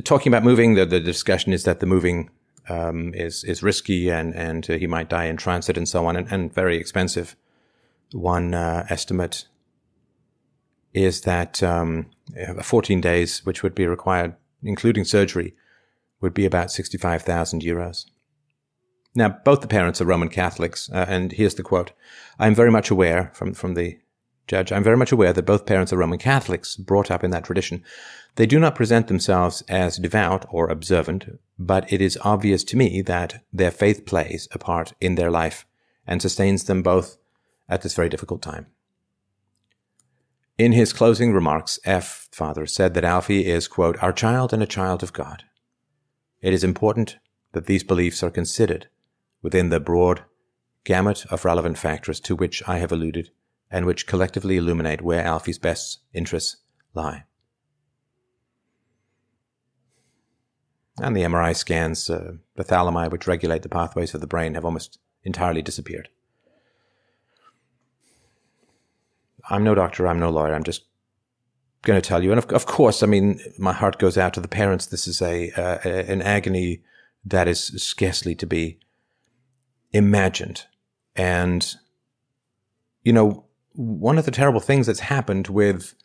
Talking 0.03 0.31
about 0.31 0.43
moving, 0.43 0.75
the, 0.75 0.85
the 0.85 0.99
discussion 0.99 1.53
is 1.53 1.63
that 1.63 1.79
the 1.79 1.87
moving 1.87 2.29
um, 2.69 3.15
is 3.15 3.43
is 3.45 3.63
risky 3.63 4.11
and 4.11 4.35
and 4.35 4.69
uh, 4.69 4.73
he 4.73 4.85
might 4.85 5.09
die 5.09 5.25
in 5.25 5.37
transit 5.37 5.77
and 5.77 5.89
so 5.89 6.05
on 6.05 6.15
and, 6.15 6.31
and 6.31 6.53
very 6.53 6.77
expensive. 6.77 7.35
One 8.11 8.53
uh, 8.53 8.85
estimate 8.91 9.47
is 10.93 11.21
that 11.21 11.63
um, 11.63 12.11
14 12.61 13.01
days, 13.01 13.43
which 13.43 13.63
would 13.63 13.73
be 13.73 13.87
required, 13.87 14.35
including 14.61 15.03
surgery, 15.03 15.55
would 16.21 16.33
be 16.33 16.45
about 16.45 16.71
65,000 16.71 17.61
euros. 17.61 18.05
Now, 19.13 19.37
both 19.43 19.61
the 19.61 19.67
parents 19.67 19.99
are 19.99 20.05
Roman 20.05 20.29
Catholics, 20.29 20.89
uh, 20.93 21.05
and 21.07 21.33
here's 21.33 21.55
the 21.55 21.63
quote. 21.63 21.91
I'm 22.39 22.55
very 22.55 22.71
much 22.71 22.89
aware 22.89 23.31
from, 23.33 23.53
from 23.53 23.73
the 23.73 23.99
judge, 24.47 24.71
I'm 24.71 24.83
very 24.83 24.97
much 24.97 25.11
aware 25.11 25.33
that 25.33 25.45
both 25.45 25.65
parents 25.65 25.91
are 25.91 25.97
Roman 25.97 26.19
Catholics, 26.19 26.75
brought 26.75 27.11
up 27.11 27.23
in 27.23 27.31
that 27.31 27.43
tradition. 27.43 27.83
They 28.35 28.45
do 28.45 28.59
not 28.59 28.75
present 28.75 29.07
themselves 29.07 29.63
as 29.67 29.97
devout 29.97 30.45
or 30.49 30.69
observant, 30.69 31.39
but 31.59 31.91
it 31.91 32.01
is 32.01 32.17
obvious 32.21 32.63
to 32.65 32.77
me 32.77 33.01
that 33.03 33.43
their 33.51 33.71
faith 33.71 34.05
plays 34.05 34.47
a 34.51 34.59
part 34.59 34.93
in 35.01 35.15
their 35.15 35.31
life 35.31 35.65
and 36.07 36.21
sustains 36.21 36.65
them 36.65 36.81
both 36.81 37.17
at 37.69 37.81
this 37.81 37.95
very 37.95 38.09
difficult 38.09 38.41
time. 38.41 38.67
In 40.57 40.73
his 40.73 40.93
closing 40.93 41.33
remarks, 41.33 41.79
F. 41.85 42.27
Father 42.31 42.65
said 42.65 42.93
that 42.93 43.05
Alfie 43.05 43.45
is, 43.45 43.67
quote, 43.67 44.01
our 44.03 44.13
child 44.13 44.53
and 44.53 44.61
a 44.61 44.67
child 44.67 45.01
of 45.01 45.13
God. 45.13 45.43
It 46.41 46.53
is 46.53 46.63
important 46.63 47.17
that 47.51 47.65
these 47.65 47.83
beliefs 47.83 48.23
are 48.23 48.31
considered 48.31 48.87
within 49.41 49.69
the 49.69 49.79
broad 49.79 50.23
gamut 50.83 51.25
of 51.27 51.45
relevant 51.45 51.77
factors 51.77 52.19
to 52.21 52.35
which 52.35 52.63
I 52.67 52.79
have 52.79 52.91
alluded 52.91 53.29
and 53.69 53.85
which 53.85 54.07
collectively 54.07 54.57
illuminate 54.57 55.01
where 55.01 55.23
Alfie's 55.23 55.59
best 55.59 55.99
interests 56.13 56.57
lie. 56.93 57.23
And 60.97 61.15
the 61.15 61.21
MRI 61.21 61.55
scans, 61.55 62.09
uh, 62.09 62.33
the 62.55 62.63
thalami, 62.63 63.09
which 63.09 63.27
regulate 63.27 63.63
the 63.63 63.69
pathways 63.69 64.13
of 64.13 64.21
the 64.21 64.27
brain, 64.27 64.55
have 64.55 64.65
almost 64.65 64.99
entirely 65.23 65.61
disappeared. 65.61 66.09
I'm 69.49 69.63
no 69.63 69.73
doctor, 69.73 70.07
I'm 70.07 70.19
no 70.19 70.29
lawyer, 70.29 70.53
I'm 70.53 70.63
just 70.63 70.85
going 71.83 71.99
to 71.99 72.07
tell 72.07 72.23
you. 72.23 72.31
And 72.31 72.39
of, 72.39 72.45
of, 72.51 72.65
course, 72.65 73.01
I 73.01 73.07
mean, 73.07 73.39
my 73.57 73.73
heart 73.73 73.99
goes 73.99 74.17
out 74.17 74.33
to 74.35 74.39
the 74.39 74.47
parents. 74.47 74.85
This 74.85 75.07
is 75.07 75.21
a, 75.21 75.51
uh, 75.51 75.89
an 75.89 76.21
agony 76.21 76.81
that 77.25 77.47
is 77.47 77.67
scarcely 77.81 78.35
to 78.35 78.45
be 78.45 78.79
imagined. 79.91 80.65
And, 81.15 81.75
you 83.03 83.13
know, 83.13 83.45
one 83.73 84.17
of 84.17 84.25
the 84.25 84.31
terrible 84.31 84.59
things 84.59 84.87
that's 84.87 84.99
happened 85.01 85.47
with 85.47 85.95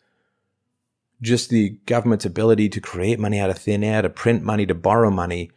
just 1.21 1.49
the 1.49 1.69
government's 1.85 2.25
ability 2.25 2.69
to 2.69 2.81
create 2.81 3.19
money 3.19 3.39
out 3.39 3.49
of 3.49 3.57
thin 3.57 3.83
air, 3.83 4.01
to 4.01 4.09
print 4.09 4.43
money, 4.43 4.65
to 4.65 4.75
borrow 4.75 5.09
money, 5.09 5.51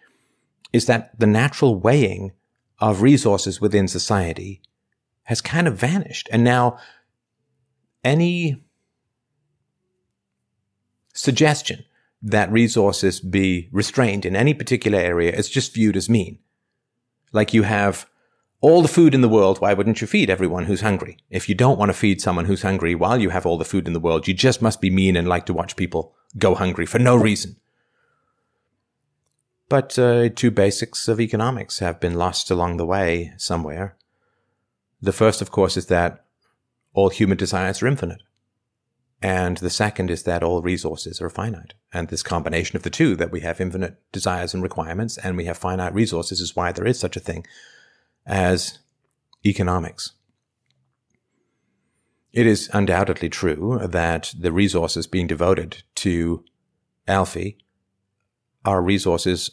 is 0.72 0.86
that 0.86 1.18
the 1.18 1.26
natural 1.26 1.76
weighing 1.76 2.32
of 2.78 3.02
resources 3.02 3.60
within 3.60 3.86
society 3.86 4.62
has 5.24 5.40
kind 5.40 5.68
of 5.68 5.76
vanished. 5.76 6.28
And 6.32 6.42
now 6.42 6.78
any 8.02 8.64
suggestion 11.12 11.84
that 12.22 12.52
resources 12.52 13.20
be 13.20 13.68
restrained 13.72 14.24
in 14.26 14.36
any 14.36 14.54
particular 14.54 14.98
area 14.98 15.32
is 15.32 15.48
just 15.48 15.74
viewed 15.74 15.96
as 15.96 16.08
mean. 16.08 16.38
Like 17.32 17.54
you 17.54 17.62
have 17.62 18.06
all 18.60 18.82
the 18.82 18.88
food 18.88 19.14
in 19.14 19.22
the 19.22 19.28
world, 19.28 19.60
why 19.60 19.72
wouldn't 19.72 20.00
you 20.00 20.06
feed 20.06 20.28
everyone 20.28 20.66
who's 20.66 20.82
hungry? 20.82 21.16
If 21.30 21.48
you 21.48 21.54
don't 21.54 21.78
want 21.78 21.88
to 21.88 21.94
feed 21.96 22.20
someone 22.20 22.44
who's 22.44 22.62
hungry 22.62 22.94
while 22.94 23.18
you 23.18 23.30
have 23.30 23.46
all 23.46 23.56
the 23.56 23.64
food 23.64 23.86
in 23.86 23.94
the 23.94 24.00
world, 24.00 24.28
you 24.28 24.34
just 24.34 24.60
must 24.60 24.80
be 24.80 24.90
mean 24.90 25.16
and 25.16 25.26
like 25.26 25.46
to 25.46 25.54
watch 25.54 25.76
people 25.76 26.14
go 26.36 26.54
hungry 26.54 26.84
for 26.84 26.98
no 26.98 27.16
reason. 27.16 27.56
But 29.70 29.98
uh, 29.98 30.28
two 30.30 30.50
basics 30.50 31.08
of 31.08 31.20
economics 31.20 31.78
have 31.78 32.00
been 32.00 32.14
lost 32.14 32.50
along 32.50 32.76
the 32.76 32.86
way 32.86 33.32
somewhere. 33.36 33.96
The 35.00 35.12
first, 35.12 35.40
of 35.40 35.50
course, 35.50 35.76
is 35.76 35.86
that 35.86 36.24
all 36.92 37.08
human 37.08 37.38
desires 37.38 37.80
are 37.82 37.86
infinite. 37.86 38.20
And 39.22 39.58
the 39.58 39.70
second 39.70 40.10
is 40.10 40.22
that 40.22 40.42
all 40.42 40.62
resources 40.62 41.20
are 41.20 41.28
finite. 41.28 41.74
And 41.92 42.08
this 42.08 42.22
combination 42.22 42.76
of 42.76 42.82
the 42.82 42.90
two, 42.90 43.16
that 43.16 43.30
we 43.30 43.40
have 43.40 43.60
infinite 43.60 44.00
desires 44.12 44.54
and 44.54 44.62
requirements 44.62 45.18
and 45.18 45.36
we 45.36 45.44
have 45.44 45.58
finite 45.58 45.92
resources, 45.92 46.40
is 46.40 46.56
why 46.56 46.72
there 46.72 46.86
is 46.86 46.98
such 46.98 47.16
a 47.16 47.20
thing 47.20 47.46
as 48.26 48.78
economics. 49.44 50.12
It 52.32 52.46
is 52.46 52.70
undoubtedly 52.72 53.28
true 53.28 53.80
that 53.82 54.32
the 54.38 54.52
resources 54.52 55.06
being 55.06 55.26
devoted 55.26 55.82
to 55.96 56.44
Alfie 57.08 57.58
are 58.64 58.80
resources 58.80 59.50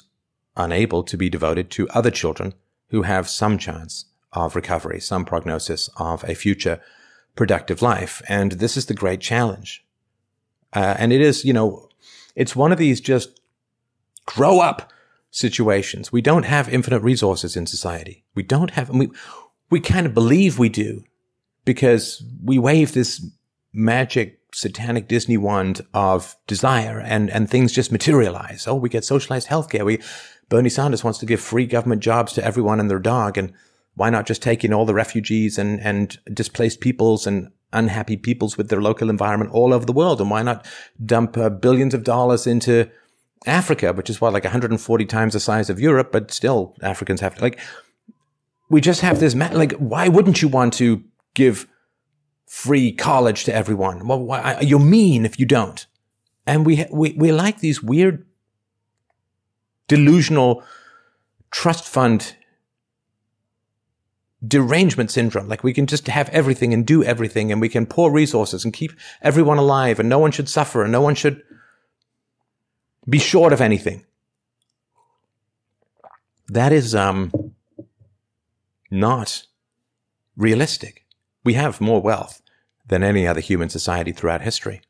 unable 0.56 1.04
to 1.04 1.18
be 1.18 1.30
devoted 1.30 1.70
to 1.72 1.90
other 1.90 2.12
children 2.12 2.54
who 2.90 3.02
have 3.02 3.30
some 3.30 3.58
chance 3.58 4.06
of 4.32 4.56
recovery, 4.56 5.00
some 5.00 5.26
prognosis 5.26 5.90
of 5.98 6.24
a 6.24 6.36
future 6.36 6.80
productive 7.38 7.82
life. 7.82 8.22
And 8.28 8.54
this 8.54 8.76
is 8.76 8.88
the 8.88 8.94
great 8.94 9.22
challenge. 9.22 9.86
Uh, 10.74 10.96
and 10.98 11.14
it 11.14 11.22
is, 11.22 11.46
you 11.46 11.54
know, 11.54 11.88
it's 12.36 12.56
one 12.56 12.72
of 12.72 12.78
these 12.78 13.00
just 13.00 13.40
grow 14.26 14.60
up 14.60 14.92
situations. 15.32 16.12
We 16.12 16.22
don't 16.22 16.44
have 16.44 16.68
infinite 16.68 17.02
resources 17.02 17.56
in 17.56 17.66
society. 17.66 18.26
We 18.36 18.44
don't 18.44 18.72
have, 18.72 18.90
we, 18.90 19.10
we 19.70 19.80
kind 19.80 20.06
of 20.06 20.14
believe 20.14 20.60
we 20.60 20.70
do 20.70 21.04
because 21.64 22.24
we 22.44 22.60
wave 22.60 22.94
this 22.94 23.26
magic 23.74 24.40
satanic 24.54 25.08
Disney 25.08 25.38
wand 25.38 25.82
of 25.94 26.36
desire 26.48 27.00
and, 27.00 27.30
and 27.30 27.50
things 27.50 27.72
just 27.72 27.92
materialize. 27.92 28.68
Oh, 28.68 28.76
we 28.76 28.90
get 28.90 29.06
socialized 29.06 29.48
healthcare. 29.48 29.86
We, 29.86 30.00
Bernie 30.50 30.70
Sanders 30.70 31.04
wants 31.04 31.20
to 31.20 31.26
give 31.26 31.42
free 31.42 31.66
government 31.66 32.02
jobs 32.02 32.34
to 32.34 32.44
everyone 32.44 32.80
and 32.80 32.90
their 32.90 33.00
dog. 33.00 33.38
And 33.38 33.54
why 33.98 34.12
not 34.12 34.28
just 34.28 34.44
take 34.44 34.64
in 34.64 34.74
all 34.74 34.86
the 34.86 34.94
refugees 34.94 35.58
and, 35.58 35.80
and 35.82 36.20
displaced 36.32 36.80
peoples 36.82 37.26
and 37.26 37.52
unhappy 37.74 38.16
peoples 38.16 38.56
with 38.56 38.70
their 38.70 38.82
local 38.82 39.10
environment 39.10 39.52
all 39.52 39.74
over 39.74 39.86
the 39.86 39.92
world? 39.92 40.22
And 40.22 40.30
why 40.30 40.44
not 40.44 40.66
dump 41.04 41.36
uh, 41.36 41.50
billions 41.50 41.96
of 41.96 42.04
dollars 42.04 42.46
into 42.46 42.90
Africa, 43.48 43.94
which 43.94 44.10
is 44.10 44.22
what, 44.22 44.34
like 44.34 44.44
140 44.44 45.06
times 45.06 45.34
the 45.34 45.40
size 45.40 45.72
of 45.72 45.80
Europe, 45.80 46.12
but 46.12 46.30
still 46.30 46.76
Africans 46.84 47.22
have 47.22 47.36
to, 47.36 47.42
like, 47.42 47.60
we 48.70 48.82
just 48.82 49.02
have 49.02 49.20
this, 49.20 49.34
like, 49.34 49.74
why 49.74 50.08
wouldn't 50.08 50.44
you 50.44 50.48
want 50.48 50.74
to 50.74 51.04
give 51.34 51.68
free 52.46 52.92
college 52.92 53.46
to 53.46 53.54
everyone? 53.54 54.08
Well, 54.08 54.20
why, 54.20 54.60
you're 54.62 54.80
mean 54.80 55.26
if 55.26 55.40
you 55.40 55.48
don't. 55.48 55.88
And 56.46 56.68
we, 56.68 56.86
we, 56.92 57.14
we 57.14 57.32
like 57.32 57.62
these 57.62 57.82
weird, 57.82 58.28
delusional 59.88 60.64
trust 61.50 61.86
fund 61.86 62.36
derangement 64.46 65.12
syndrome. 65.12 65.48
Like 65.48 65.64
we 65.64 65.74
can 65.74 65.88
just 65.88 66.08
have 66.08 66.30
everything 66.30 66.74
and 66.74 66.86
do 66.86 67.04
everything 67.04 67.52
and 67.52 67.60
we 67.60 67.70
can 67.70 67.86
pour 67.86 68.12
resources 68.12 68.64
and 68.64 68.74
keep 68.74 68.92
everyone 69.22 69.58
alive 69.58 70.00
and 70.00 70.10
no 70.10 70.20
one 70.20 70.32
should 70.32 70.50
suffer 70.50 70.84
and 70.84 70.92
no 70.92 71.02
one 71.02 71.16
should 71.16 71.42
be 73.10 73.20
short 73.20 73.54
of 73.54 73.62
anything. 73.62 74.06
That 76.50 76.72
is 76.72 76.94
um, 76.94 77.32
not 78.92 79.48
realistic. 80.36 81.06
We 81.44 81.56
have 81.56 81.82
more 81.82 82.02
wealth 82.02 82.42
than 82.88 83.04
any 83.04 83.28
other 83.28 83.42
human 83.42 83.70
society 83.70 84.12
throughout 84.12 84.42
history, 84.42 84.82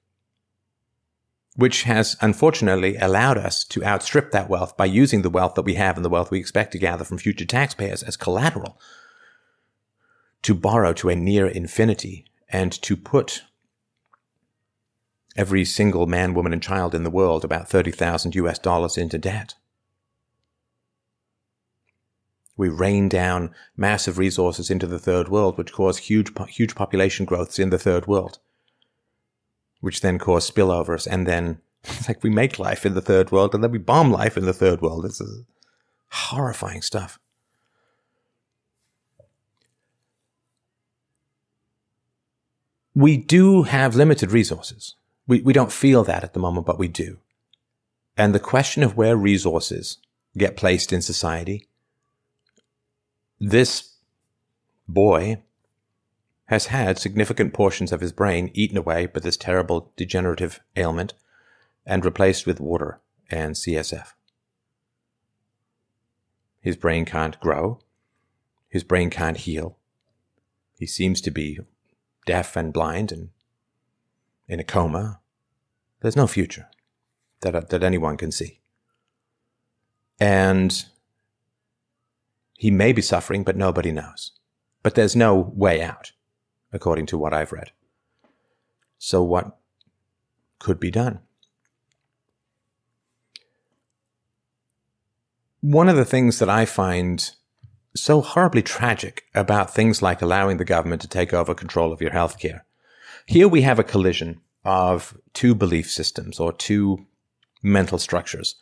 which 1.55 1.83
has 1.83 2.15
unfortunately 2.21 2.95
allowed 2.97 3.37
us 3.37 3.63
to 3.65 3.83
outstrip 3.83 4.31
that 4.31 4.49
wealth 4.49 4.77
by 4.77 4.85
using 4.85 5.21
the 5.21 5.31
wealth 5.31 5.55
that 5.55 5.63
we 5.63 5.75
have 5.75 5.95
and 5.95 6.05
the 6.05 6.09
wealth 6.09 6.29
we 6.29 6.39
expect 6.39 6.73
to 6.73 6.77
gather 6.77 7.03
from 7.03 7.17
future 7.17 7.45
taxpayers 7.45 8.03
as 8.03 8.17
collateral 8.17 8.79
to 10.47 10.55
borrow 10.55 10.93
to 10.93 11.09
a 11.09 11.15
near 11.15 11.45
infinity 11.45 12.23
and 12.47 12.71
to 12.81 12.95
put 12.95 13.43
every 15.35 15.65
single 15.65 16.07
man, 16.07 16.33
woman, 16.33 16.53
and 16.53 16.63
child 16.63 16.95
in 16.95 17.03
the 17.03 17.09
world 17.09 17.43
about 17.43 17.67
30,000 17.67 18.33
US 18.33 18.57
dollars 18.57 18.97
into 18.97 19.17
debt. 19.17 19.55
We 22.55 22.69
rain 22.69 23.09
down 23.09 23.53
massive 23.75 24.17
resources 24.17 24.69
into 24.69 24.87
the 24.87 24.99
third 24.99 25.27
world, 25.27 25.57
which 25.57 25.73
cause 25.73 25.97
huge, 25.97 26.31
huge 26.47 26.75
population 26.75 27.25
growths 27.25 27.59
in 27.59 27.69
the 27.69 27.77
third 27.77 28.07
world, 28.07 28.39
which 29.81 29.99
then 29.99 30.17
cause 30.17 30.49
spillovers. 30.49 31.05
And 31.05 31.27
then 31.27 31.59
it's 31.83 32.07
like 32.07 32.23
we 32.23 32.29
make 32.29 32.57
life 32.57 32.85
in 32.85 32.93
the 32.93 33.01
third 33.01 33.33
world 33.33 33.53
and 33.53 33.61
then 33.61 33.71
we 33.71 33.79
bomb 33.79 34.13
life 34.13 34.37
in 34.37 34.45
the 34.45 34.53
third 34.53 34.81
world. 34.81 35.03
This 35.03 35.19
is 35.19 35.43
horrifying 36.09 36.81
stuff. 36.81 37.19
We 42.97 43.15
do 43.15 43.61
have 43.61 43.95
limited 43.95 44.31
resources. 44.31 44.95
We, 45.27 45.41
we 45.41 45.53
don't 45.53 45.71
feel 45.71 46.03
that 46.05 46.23
at 46.23 46.33
the 46.33 46.39
moment, 46.39 46.65
but 46.65 46.79
we 46.79 46.87
do. 46.87 47.19
And 48.17 48.33
the 48.33 48.39
question 48.39 48.81
of 48.81 48.97
where 48.97 49.15
resources 49.15 49.99
get 50.35 50.57
placed 50.57 50.91
in 50.91 51.03
society, 51.03 51.67
this 53.39 53.97
boy 54.87 55.43
has 56.45 56.67
had 56.67 56.97
significant 56.97 57.53
portions 57.53 57.91
of 57.91 58.01
his 58.01 58.11
brain 58.11 58.49
eaten 58.55 58.77
away 58.79 59.05
by 59.05 59.19
this 59.19 59.37
terrible 59.37 59.91
degenerative 59.95 60.59
ailment 60.75 61.13
and 61.85 62.03
replaced 62.03 62.47
with 62.47 62.59
water 62.59 62.99
and 63.29 63.53
CSF. 63.53 64.13
His 66.61 66.75
brain 66.75 67.05
can't 67.05 67.39
grow. 67.39 67.79
His 68.69 68.83
brain 68.83 69.11
can't 69.11 69.37
heal. 69.37 69.77
He 70.79 70.87
seems 70.87 71.21
to 71.21 71.29
be 71.29 71.59
deaf 72.27 72.55
and 72.55 72.71
blind 72.71 73.11
and 73.11 73.29
in 74.47 74.59
a 74.59 74.63
coma. 74.63 75.19
There's 76.01 76.15
no 76.15 76.27
future 76.27 76.67
that, 77.41 77.55
uh, 77.55 77.61
that 77.69 77.83
anyone 77.83 78.17
can 78.17 78.31
see. 78.31 78.59
And 80.19 80.85
he 82.53 82.69
may 82.69 82.91
be 82.93 83.01
suffering, 83.01 83.43
but 83.43 83.55
nobody 83.55 83.91
knows. 83.91 84.31
But 84.83 84.95
there's 84.95 85.15
no 85.15 85.51
way 85.55 85.81
out, 85.81 86.11
according 86.71 87.07
to 87.07 87.17
what 87.17 87.33
I've 87.33 87.51
read. 87.51 87.71
So, 88.99 89.23
what 89.23 89.57
could 90.59 90.79
be 90.79 90.91
done? 90.91 91.19
One 95.61 95.89
of 95.89 95.95
the 95.95 96.05
things 96.05 96.39
that 96.39 96.49
I 96.49 96.65
find 96.65 97.31
so 98.01 98.21
horribly 98.21 98.61
tragic 98.61 99.23
about 99.33 99.73
things 99.73 100.01
like 100.01 100.21
allowing 100.21 100.57
the 100.57 100.65
government 100.65 101.01
to 101.01 101.07
take 101.07 101.33
over 101.33 101.53
control 101.53 101.91
of 101.91 102.01
your 102.01 102.11
healthcare. 102.11 102.61
Here 103.25 103.47
we 103.47 103.61
have 103.61 103.79
a 103.79 103.83
collision 103.83 104.41
of 104.63 105.17
two 105.33 105.55
belief 105.55 105.89
systems 105.89 106.39
or 106.39 106.51
two 106.51 107.05
mental 107.63 107.97
structures. 107.97 108.55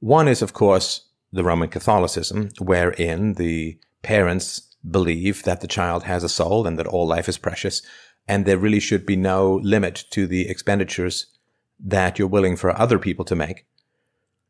One 0.00 0.28
is, 0.28 0.42
of 0.42 0.52
course, 0.52 1.08
the 1.32 1.44
Roman 1.44 1.68
Catholicism, 1.68 2.50
wherein 2.58 3.34
the 3.34 3.78
parents 4.02 4.74
believe 4.88 5.42
that 5.42 5.60
the 5.60 5.66
child 5.66 6.04
has 6.04 6.24
a 6.24 6.28
soul 6.28 6.66
and 6.66 6.78
that 6.78 6.86
all 6.86 7.06
life 7.06 7.28
is 7.28 7.38
precious, 7.38 7.82
and 8.26 8.44
there 8.44 8.58
really 8.58 8.80
should 8.80 9.04
be 9.04 9.16
no 9.16 9.56
limit 9.62 10.04
to 10.10 10.26
the 10.26 10.48
expenditures 10.48 11.26
that 11.80 12.18
you're 12.18 12.28
willing 12.28 12.56
for 12.56 12.76
other 12.78 12.98
people 12.98 13.24
to 13.24 13.36
make 13.36 13.66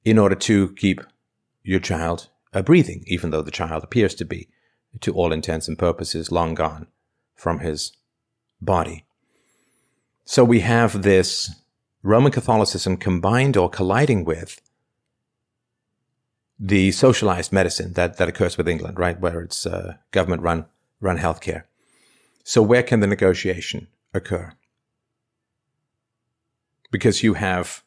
in 0.05 0.19
order 0.19 0.35
to 0.35 0.73
keep 0.75 1.01
your 1.63 1.81
child 1.81 2.29
a 2.53 2.63
breathing, 2.63 3.05
even 3.07 3.31
though 3.31 3.43
the 3.43 3.51
child 3.51 3.85
appears 3.85 4.15
to 4.17 4.25
be, 4.25 4.49
to 5.01 5.13
all 5.13 5.33
intents 5.33 5.69
and 5.69 5.79
purposes, 5.79 6.33
long 6.33 6.55
gone 6.55 6.87
from 7.35 7.61
his 7.61 7.93
body. 8.61 9.05
So 10.25 10.45
we 10.45 10.61
have 10.61 11.03
this 11.03 11.55
Roman 12.03 12.33
Catholicism 12.33 12.97
combined 12.97 13.57
or 13.57 13.69
colliding 13.69 14.25
with 14.25 14.61
the 16.59 16.91
socialized 16.91 17.53
medicine 17.53 17.93
that, 17.93 18.17
that 18.17 18.29
occurs 18.29 18.57
with 18.57 18.69
England, 18.69 18.99
right, 18.99 19.21
where 19.21 19.41
it's 19.41 19.65
uh, 19.65 19.95
government 20.11 20.43
run 20.43 20.67
run 21.01 21.19
healthcare. 21.19 21.63
So 22.43 22.63
where 22.63 22.83
can 22.83 23.01
the 23.01 23.07
negotiation 23.07 23.89
occur? 24.13 24.55
Because 26.91 27.23
you 27.23 27.35
have 27.35 27.85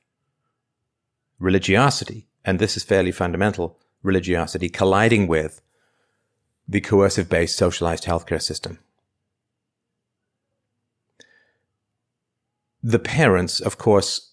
religiosity, 1.39 2.27
and 2.46 2.60
this 2.60 2.77
is 2.77 2.84
fairly 2.84 3.12
fundamental, 3.12 3.80
religiosity 4.03 4.70
colliding 4.70 5.27
with 5.27 5.62
the 6.67 6.81
coercive 6.81 7.29
based 7.29 7.58
socialized 7.58 8.05
healthcare 8.05 8.41
system. 8.41 8.79
The 12.84 13.00
parents, 13.00 13.60
of 13.60 13.77
course, 13.77 14.32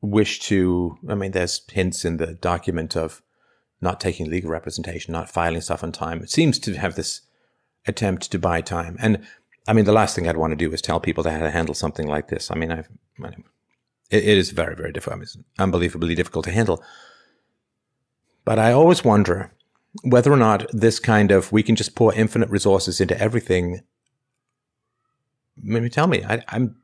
wish 0.00 0.40
to, 0.40 0.96
I 1.08 1.14
mean, 1.14 1.32
there's 1.32 1.60
hints 1.70 2.04
in 2.04 2.16
the 2.16 2.34
document 2.34 2.96
of 2.96 3.22
not 3.80 4.00
taking 4.00 4.30
legal 4.30 4.50
representation, 4.50 5.12
not 5.12 5.30
filing 5.30 5.60
stuff 5.60 5.82
on 5.82 5.92
time. 5.92 6.22
It 6.22 6.30
seems 6.30 6.58
to 6.60 6.74
have 6.74 6.94
this 6.94 7.22
attempt 7.86 8.30
to 8.30 8.38
buy 8.38 8.60
time. 8.60 8.96
And 9.00 9.26
I 9.66 9.72
mean, 9.72 9.84
the 9.84 9.92
last 9.92 10.14
thing 10.14 10.28
I'd 10.28 10.36
want 10.36 10.52
to 10.52 10.56
do 10.56 10.72
is 10.72 10.80
tell 10.80 11.00
people 11.00 11.24
how 11.24 11.38
to 11.38 11.50
handle 11.50 11.74
something 11.74 12.06
like 12.06 12.28
this. 12.28 12.50
I 12.50 12.54
mean, 12.54 12.70
I've, 12.70 12.88
it, 14.10 14.24
it 14.24 14.38
is 14.38 14.50
very, 14.50 14.74
very 14.74 14.92
difficult. 14.92 15.22
It's 15.22 15.38
unbelievably 15.58 16.14
difficult 16.14 16.44
to 16.46 16.52
handle. 16.52 16.82
But 18.50 18.58
I 18.58 18.72
always 18.72 19.04
wonder 19.04 19.52
whether 20.02 20.32
or 20.32 20.36
not 20.36 20.66
this 20.72 20.98
kind 20.98 21.30
of 21.30 21.52
we 21.52 21.62
can 21.62 21.76
just 21.76 21.94
pour 21.94 22.12
infinite 22.12 22.50
resources 22.50 23.00
into 23.00 23.16
everything. 23.16 23.82
Maybe 25.56 25.88
tell 25.88 26.08
me, 26.08 26.24
I, 26.24 26.42
I'm, 26.48 26.74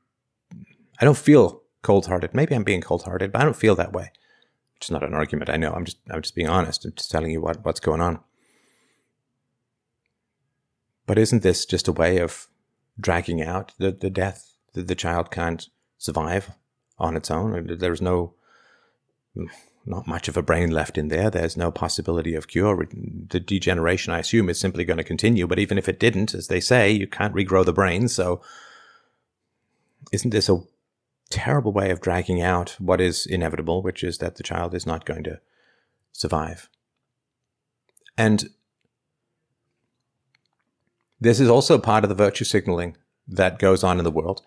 I 1.01 1.05
don't 1.05 1.19
feel 1.19 1.65
cold 1.83 2.07
hearted. 2.07 2.35
Maybe 2.35 2.55
I'm 2.55 2.63
being 2.63 2.83
cold 2.83 3.03
hearted, 3.03 3.33
but 3.33 3.43
I 3.43 3.45
don't 3.45 3.57
feel 3.57 3.75
that 3.75 3.93
way. 3.93 4.13
It's 4.77 4.93
not 4.93 5.03
an 5.03 5.13
argument. 5.13 5.51
I 5.51 5.57
know. 5.57 5.73
I'm 5.73 5.85
just, 5.85 5.99
I'm 6.09 6.23
just 6.23 6.37
being 6.37 6.49
honest. 6.49 6.85
I'm 6.85 6.93
just 6.93 7.11
telling 7.11 7.33
you 7.33 7.41
what, 7.41 7.65
what's 7.65 7.81
going 7.81 8.01
on. 8.01 8.21
But 11.05 11.19
isn't 11.19 11.43
this 11.43 11.67
just 11.67 11.89
a 11.89 11.93
way 11.93 12.19
of 12.19 12.47
dragging 13.01 13.43
out 13.43 13.73
the, 13.79 13.91
the 13.91 14.09
death 14.09 14.53
that 14.75 14.87
the 14.87 14.95
child 14.95 15.33
can't 15.33 15.67
survive 15.99 16.53
on 16.97 17.17
its 17.17 17.29
own? 17.29 17.77
There's 17.81 18.01
no 18.01 18.35
not 19.87 20.07
much 20.07 20.29
of 20.29 20.37
a 20.37 20.43
brain 20.43 20.71
left 20.71 20.99
in 20.99 21.09
there. 21.09 21.31
There's 21.31 21.57
no 21.57 21.71
possibility 21.71 22.35
of 22.35 22.49
cure. 22.49 22.89
The 23.29 23.41
degeneration, 23.41 24.13
I 24.13 24.19
assume, 24.19 24.49
is 24.49 24.59
simply 24.59 24.85
going 24.85 24.97
to 24.97 25.05
continue. 25.05 25.47
But 25.47 25.61
even 25.61 25.79
if 25.79 25.89
it 25.89 26.01
didn't, 26.01 26.35
as 26.35 26.49
they 26.49 26.61
say, 26.61 26.91
you 26.91 27.07
can't 27.07 27.35
regrow 27.35 27.65
the 27.65 27.73
brain. 27.73 28.09
So 28.09 28.41
isn't 30.13 30.31
this 30.31 30.49
a 30.49 30.61
terrible 31.31 31.73
way 31.73 31.91
of 31.91 32.01
dragging 32.01 32.43
out 32.43 32.77
what 32.79 33.01
is 33.01 33.27
inevitable, 33.27 33.83
which 33.83 34.03
is 34.03 34.19
that 34.19 34.37
the 34.37 34.43
child 34.43 34.75
is 34.75 34.87
not 34.87 35.05
going 35.05 35.23
to 35.25 35.41
survive? 36.13 36.69
And 38.19 38.51
this 41.21 41.39
is 41.39 41.49
also 41.49 41.79
part 41.79 42.05
of 42.05 42.09
the 42.09 42.15
virtue 42.15 42.45
signaling 42.45 42.97
that 43.29 43.59
goes 43.59 43.85
on 43.85 43.99
in 43.99 44.05
the 44.05 44.11
world. 44.11 44.43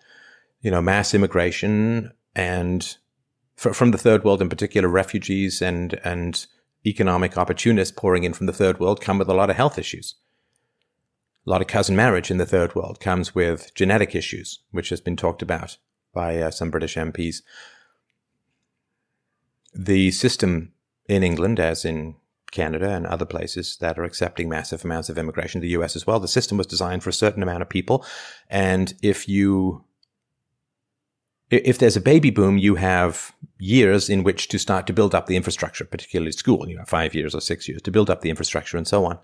You 0.60 0.70
know, 0.70 0.82
mass 0.82 1.14
immigration 1.14 2.12
and 2.36 2.96
from 3.60 3.90
the 3.90 3.98
third 3.98 4.24
world 4.24 4.40
in 4.40 4.48
particular, 4.48 4.88
refugees 4.88 5.60
and, 5.60 6.00
and 6.02 6.46
economic 6.86 7.36
opportunists 7.36 7.94
pouring 7.94 8.24
in 8.24 8.32
from 8.32 8.46
the 8.46 8.54
third 8.54 8.80
world 8.80 9.02
come 9.02 9.18
with 9.18 9.28
a 9.28 9.34
lot 9.34 9.50
of 9.50 9.56
health 9.56 9.78
issues. 9.78 10.14
A 11.46 11.50
lot 11.50 11.60
of 11.60 11.66
cousin 11.66 11.94
marriage 11.94 12.30
in 12.30 12.38
the 12.38 12.46
third 12.46 12.74
world 12.74 13.00
comes 13.00 13.34
with 13.34 13.74
genetic 13.74 14.14
issues, 14.14 14.60
which 14.70 14.88
has 14.88 15.00
been 15.02 15.16
talked 15.16 15.42
about 15.42 15.76
by 16.14 16.38
uh, 16.38 16.50
some 16.50 16.70
British 16.70 16.96
MPs. 16.96 17.42
The 19.74 20.10
system 20.10 20.72
in 21.06 21.22
England, 21.22 21.60
as 21.60 21.84
in 21.84 22.16
Canada 22.50 22.90
and 22.90 23.06
other 23.06 23.26
places 23.26 23.76
that 23.80 23.98
are 23.98 24.04
accepting 24.04 24.48
massive 24.48 24.84
amounts 24.84 25.10
of 25.10 25.18
immigration, 25.18 25.60
the 25.60 25.68
US 25.68 25.96
as 25.96 26.06
well, 26.06 26.18
the 26.18 26.28
system 26.28 26.56
was 26.56 26.66
designed 26.66 27.02
for 27.02 27.10
a 27.10 27.12
certain 27.12 27.42
amount 27.42 27.62
of 27.62 27.68
people. 27.68 28.04
And 28.48 28.94
if 29.02 29.28
you 29.28 29.84
if 31.50 31.78
there's 31.78 31.96
a 31.96 32.00
baby 32.00 32.30
boom, 32.30 32.58
you 32.58 32.76
have 32.76 33.32
years 33.58 34.08
in 34.08 34.22
which 34.22 34.48
to 34.48 34.58
start 34.58 34.86
to 34.86 34.92
build 34.92 35.14
up 35.14 35.26
the 35.26 35.36
infrastructure, 35.36 35.84
particularly 35.84 36.32
school. 36.32 36.68
You 36.68 36.78
have 36.78 36.88
five 36.88 37.14
years 37.14 37.34
or 37.34 37.40
six 37.40 37.68
years 37.68 37.82
to 37.82 37.90
build 37.90 38.08
up 38.08 38.20
the 38.20 38.30
infrastructure 38.30 38.76
and 38.76 38.86
so 38.86 39.04
on. 39.04 39.18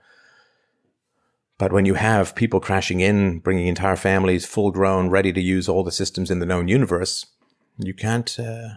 But 1.58 1.72
when 1.72 1.86
you 1.86 1.94
have 1.94 2.34
people 2.34 2.60
crashing 2.60 3.00
in, 3.00 3.38
bringing 3.38 3.68
entire 3.68 3.96
families 3.96 4.44
full 4.44 4.72
grown, 4.72 5.08
ready 5.08 5.32
to 5.32 5.40
use 5.40 5.68
all 5.68 5.84
the 5.84 5.92
systems 5.92 6.30
in 6.30 6.40
the 6.40 6.46
known 6.46 6.68
universe, 6.68 7.26
you 7.78 7.94
can't. 7.94 8.38
Uh, 8.38 8.68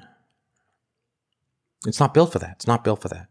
it's 1.86 2.00
not 2.00 2.14
built 2.14 2.32
for 2.32 2.40
that. 2.40 2.52
It's 2.52 2.68
not 2.68 2.84
built 2.84 3.02
for 3.02 3.10
that. 3.10 3.28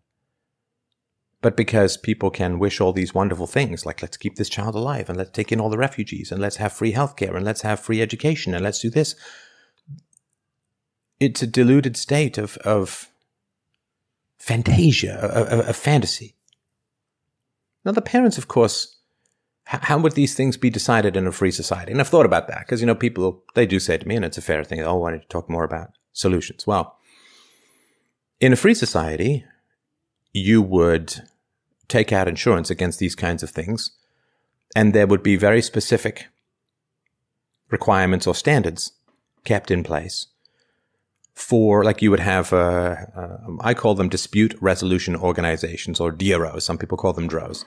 But 1.41 1.57
because 1.57 1.97
people 1.97 2.31
can 2.31 2.59
wish 2.59 2.81
all 2.81 2.93
these 2.93 3.15
wonderful 3.15 3.47
things, 3.47 3.87
like 3.87 4.03
let's 4.03 4.17
keep 4.17 4.35
this 4.35 4.49
child 4.49 4.75
alive 4.75 5.09
and 5.09 5.17
let's 5.17 5.31
take 5.31 5.53
in 5.53 5.61
all 5.61 5.71
the 5.71 5.79
refugees 5.79 6.33
and 6.33 6.41
let's 6.41 6.57
have 6.57 6.73
free 6.73 6.93
healthcare 6.93 7.37
and 7.37 7.45
let's 7.45 7.63
have 7.63 7.79
free 7.79 8.03
education 8.03 8.55
and 8.55 8.65
let's 8.65 8.81
do 8.81 8.91
this 8.91 9.15
it's 11.21 11.43
a 11.43 11.47
deluded 11.47 11.97
state 11.97 12.39
of, 12.39 12.57
of 12.59 13.09
fantasia, 14.39 15.19
a, 15.69 15.73
fantasy. 15.73 16.37
Now, 17.85 17.93
the 17.93 18.03
parents, 18.03 18.39
of 18.39 18.49
course, 18.49 18.97
how 19.65 19.99
would 19.99 20.13
these 20.13 20.35
things 20.35 20.57
be 20.57 20.71
decided 20.71 21.17
in 21.17 21.27
a 21.27 21.33
free 21.33 21.51
society? 21.51 21.93
And 21.93 22.01
I've 22.01 22.09
thought 22.09 22.27
about 22.27 22.49
that 22.49 22.61
because, 22.61 22.81
you 22.81 22.87
know, 22.87 22.95
people, 22.95 23.43
they 23.55 23.67
do 23.67 23.79
say 23.79 23.99
to 23.99 24.09
me, 24.09 24.17
and 24.17 24.25
it's 24.25 24.39
a 24.39 24.43
fair 24.43 24.65
thing, 24.65 24.81
oh, 24.81 24.97
why 24.97 25.11
don't 25.11 25.21
you 25.21 25.29
talk 25.29 25.51
more 25.51 25.65
about 25.65 25.91
solutions? 26.13 26.67
Well, 26.67 26.97
in 28.41 28.53
a 28.53 28.57
free 28.57 28.75
society, 28.75 29.45
you 30.33 30.63
would 30.63 31.23
take 31.89 32.13
out 32.13 32.29
insurance 32.29 32.71
against 32.71 32.99
these 32.99 33.15
kinds 33.15 33.43
of 33.43 33.51
things, 33.51 33.91
and 34.77 34.95
there 34.95 35.07
would 35.07 35.23
be 35.23 35.37
very 35.37 35.61
specific 35.61 36.29
requirements 37.71 38.27
or 38.27 38.35
standards 38.35 38.93
kept 39.45 39.71
in 39.71 39.83
place 39.83 40.27
for 41.39 41.85
like 41.85 42.03
you 42.03 42.11
would 42.11 42.21
have 42.21 42.53
uh, 42.53 42.97
I 43.61 43.73
call 43.73 43.95
them 43.95 44.09
dispute 44.09 44.57
resolution 44.61 45.15
organizations 45.15 46.01
or 46.01 46.11
DROs. 46.11 46.65
Some 46.65 46.79
people 46.79 46.99
call 46.99 47.13
them 47.13 47.29
DROs. 47.29 47.65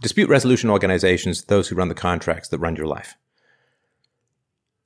Dispute 0.00 0.28
resolution 0.28 0.68
organizations, 0.68 1.44
those 1.44 1.68
who 1.68 1.76
run 1.76 1.88
the 1.88 1.94
contracts 1.94 2.48
that 2.48 2.58
run 2.58 2.74
your 2.74 2.88
life. 2.88 3.14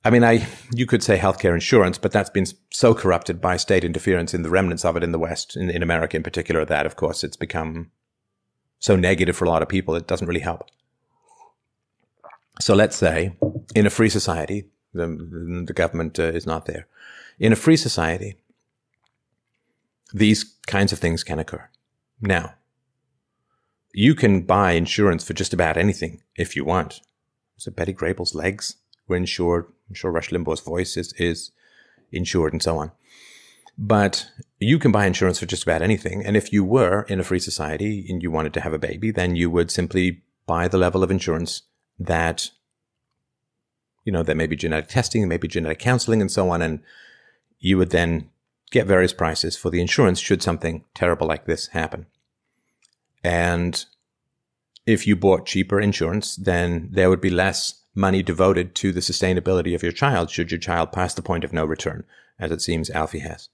I 0.05 0.11
mean, 0.11 0.23
I 0.23 0.47
you 0.71 0.85
could 0.85 1.01
say 1.01 1.17
healthcare 1.17 1.55
insurance, 1.55 1.97
but 1.97 2.11
that's 2.11 2.29
been 2.29 2.45
so 2.71 2.93
corrupted 2.93 3.41
by 3.41 3.57
state 3.57 3.83
interference 3.83 4.35
in 4.35 4.43
the 4.43 4.51
remnants 4.51 4.85
of 4.85 4.95
it 4.95 5.03
in 5.03 5.11
the 5.11 5.19
West, 5.19 5.57
in, 5.57 5.71
in 5.71 5.81
America 5.81 6.15
in 6.15 6.23
particular, 6.23 6.63
that 6.63 6.85
of 6.85 6.95
course 6.95 7.23
it's 7.23 7.37
become 7.37 7.89
so 8.77 8.95
negative 8.95 9.35
for 9.35 9.45
a 9.45 9.49
lot 9.49 9.63
of 9.63 9.67
people, 9.67 9.95
it 9.95 10.05
doesn't 10.05 10.27
really 10.27 10.41
help. 10.41 10.69
So 12.61 12.75
let's 12.75 12.95
say 12.95 13.35
in 13.73 13.87
a 13.87 13.89
free 13.89 14.09
society, 14.09 14.69
the, 14.93 15.07
the 15.65 15.73
government 15.73 16.19
uh, 16.19 16.23
is 16.23 16.45
not 16.45 16.67
there. 16.67 16.87
In 17.39 17.53
a 17.53 17.55
free 17.55 17.77
society, 17.77 18.35
these 20.13 20.55
kinds 20.65 20.91
of 20.91 20.99
things 20.99 21.23
can 21.23 21.39
occur. 21.39 21.69
Now, 22.21 22.55
you 23.93 24.15
can 24.15 24.41
buy 24.41 24.71
insurance 24.71 25.23
for 25.23 25.33
just 25.33 25.53
about 25.53 25.77
anything 25.77 26.21
if 26.35 26.55
you 26.55 26.65
want. 26.65 27.01
So 27.57 27.71
Betty 27.71 27.93
Grable's 27.93 28.35
legs 28.35 28.75
were 29.07 29.15
insured. 29.15 29.65
I'm 29.89 29.95
sure 29.95 30.11
Rush 30.11 30.29
Limbaugh's 30.29 30.61
voice 30.61 30.97
is, 30.97 31.13
is 31.13 31.51
insured 32.11 32.53
and 32.53 32.61
so 32.61 32.77
on. 32.77 32.91
But 33.77 34.29
you 34.59 34.79
can 34.79 34.91
buy 34.91 35.05
insurance 35.05 35.39
for 35.39 35.45
just 35.45 35.63
about 35.63 35.81
anything. 35.81 36.25
And 36.25 36.35
if 36.35 36.51
you 36.51 36.63
were 36.63 37.03
in 37.03 37.19
a 37.19 37.23
free 37.23 37.39
society 37.39 38.05
and 38.09 38.23
you 38.23 38.31
wanted 38.31 38.53
to 38.55 38.61
have 38.61 38.73
a 38.73 38.79
baby, 38.79 39.11
then 39.11 39.35
you 39.35 39.51
would 39.51 39.69
simply 39.69 40.23
buy 40.47 40.67
the 40.67 40.77
level 40.77 41.03
of 41.03 41.11
insurance 41.11 41.63
that, 41.99 42.49
you 44.03 44.11
know, 44.11 44.23
there 44.23 44.35
may 44.35 44.47
be 44.47 44.55
genetic 44.55 44.89
testing, 44.89 45.21
there 45.21 45.29
may 45.29 45.37
be 45.37 45.47
genetic 45.47 45.79
counseling 45.79 46.21
and 46.21 46.31
so 46.31 46.49
on. 46.49 46.61
And 46.61 46.79
you 47.59 47.77
would 47.77 47.89
then 47.89 48.29
get 48.71 48.87
various 48.87 49.13
prices 49.13 49.55
for 49.55 49.69
the 49.69 49.81
insurance 49.81 50.19
should 50.19 50.43
something 50.43 50.83
terrible 50.93 51.27
like 51.27 51.45
this 51.45 51.67
happen. 51.67 52.05
And 53.23 53.85
if 54.85 55.07
you 55.07 55.15
bought 55.15 55.45
cheaper 55.45 55.79
insurance, 55.79 56.35
then 56.35 56.89
there 56.91 57.09
would 57.09 57.21
be 57.21 57.29
less 57.29 57.83
money 57.95 58.21
devoted 58.21 58.75
to 58.75 58.91
the 58.91 58.99
sustainability 58.99 59.73
of 59.73 59.83
your 59.83 59.91
child 59.91 60.29
should 60.29 60.51
your 60.51 60.59
child 60.59 60.91
pass 60.91 61.13
the 61.13 61.21
point 61.21 61.43
of 61.43 61.51
no 61.51 61.65
return, 61.65 62.03
as 62.39 62.51
it 62.51 62.61
seems 62.61 62.89
Alfie 62.91 63.19
has. 63.19 63.49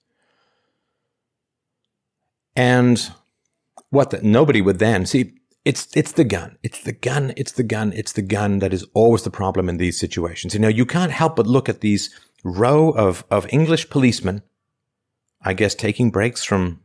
And 2.56 3.10
what 3.90 4.10
the, 4.10 4.22
nobody 4.22 4.62
would 4.62 4.80
then 4.80 5.06
see. 5.06 5.34
It's 5.66 5.88
it's 5.96 6.12
the 6.12 6.26
gun. 6.26 6.58
It's 6.62 6.82
the 6.82 6.92
gun. 6.92 7.34
It's 7.38 7.54
the 7.54 7.64
gun. 7.64 7.94
It's 7.96 8.12
the 8.12 8.22
gun 8.22 8.60
that 8.60 8.74
is 8.74 8.86
always 8.94 9.24
the 9.24 9.32
problem 9.32 9.70
in 9.70 9.78
these 9.78 9.98
situations. 9.98 10.54
You 10.54 10.60
know, 10.60 10.68
you 10.68 10.86
can't 10.86 11.12
help 11.12 11.38
but 11.38 11.48
look 11.48 11.70
at 11.70 11.80
these 11.80 12.10
row 12.44 12.90
of 12.92 13.26
of 13.32 13.48
English 13.52 13.90
policemen. 13.90 14.44
I 15.42 15.54
guess 15.54 15.76
taking 15.76 16.10
breaks 16.10 16.44
from 16.44 16.82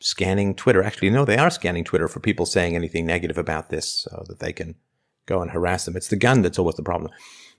scanning 0.00 0.54
Twitter. 0.54 0.82
Actually, 0.82 1.10
no, 1.10 1.24
they 1.24 1.36
are 1.36 1.50
scanning 1.50 1.84
Twitter 1.84 2.08
for 2.08 2.20
people 2.20 2.46
saying 2.46 2.74
anything 2.74 3.06
negative 3.06 3.38
about 3.38 3.70
this, 3.70 4.02
so 4.02 4.24
that 4.28 4.40
they 4.40 4.52
can 4.52 4.74
go 5.26 5.42
and 5.42 5.50
harass 5.50 5.84
them. 5.84 5.96
It's 5.96 6.08
the 6.08 6.16
gun 6.16 6.42
that's 6.42 6.58
always 6.58 6.76
the 6.76 6.82
problem. 6.82 7.12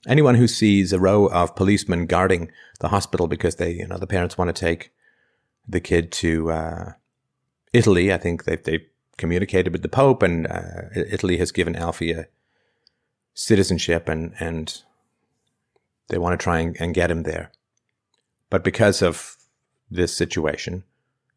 Anyone 0.07 0.35
who 0.35 0.47
sees 0.47 0.93
a 0.93 0.99
row 0.99 1.27
of 1.27 1.55
policemen 1.55 2.05
guarding 2.05 2.51
the 2.79 2.87
hospital 2.87 3.27
because 3.27 3.55
they, 3.55 3.71
you 3.71 3.87
know, 3.87 3.97
the 3.97 4.07
parents 4.07 4.37
want 4.37 4.53
to 4.53 4.59
take 4.59 4.91
the 5.67 5.81
kid 5.81 6.11
to 6.13 6.51
uh, 6.51 6.93
Italy. 7.73 8.11
I 8.11 8.17
think 8.17 8.45
they 8.45 8.55
they 8.55 8.87
communicated 9.17 9.71
with 9.73 9.83
the 9.83 9.89
Pope, 9.89 10.23
and 10.23 10.47
uh, 10.47 10.89
Italy 10.95 11.37
has 11.37 11.51
given 11.51 11.75
Alfie 11.75 12.11
a 12.11 12.27
citizenship, 13.33 14.09
and 14.09 14.33
and 14.39 14.83
they 16.09 16.17
want 16.17 16.39
to 16.39 16.43
try 16.43 16.59
and, 16.59 16.75
and 16.79 16.93
get 16.93 17.11
him 17.11 17.23
there. 17.23 17.51
But 18.49 18.63
because 18.63 19.01
of 19.01 19.37
this 19.89 20.15
situation 20.15 20.83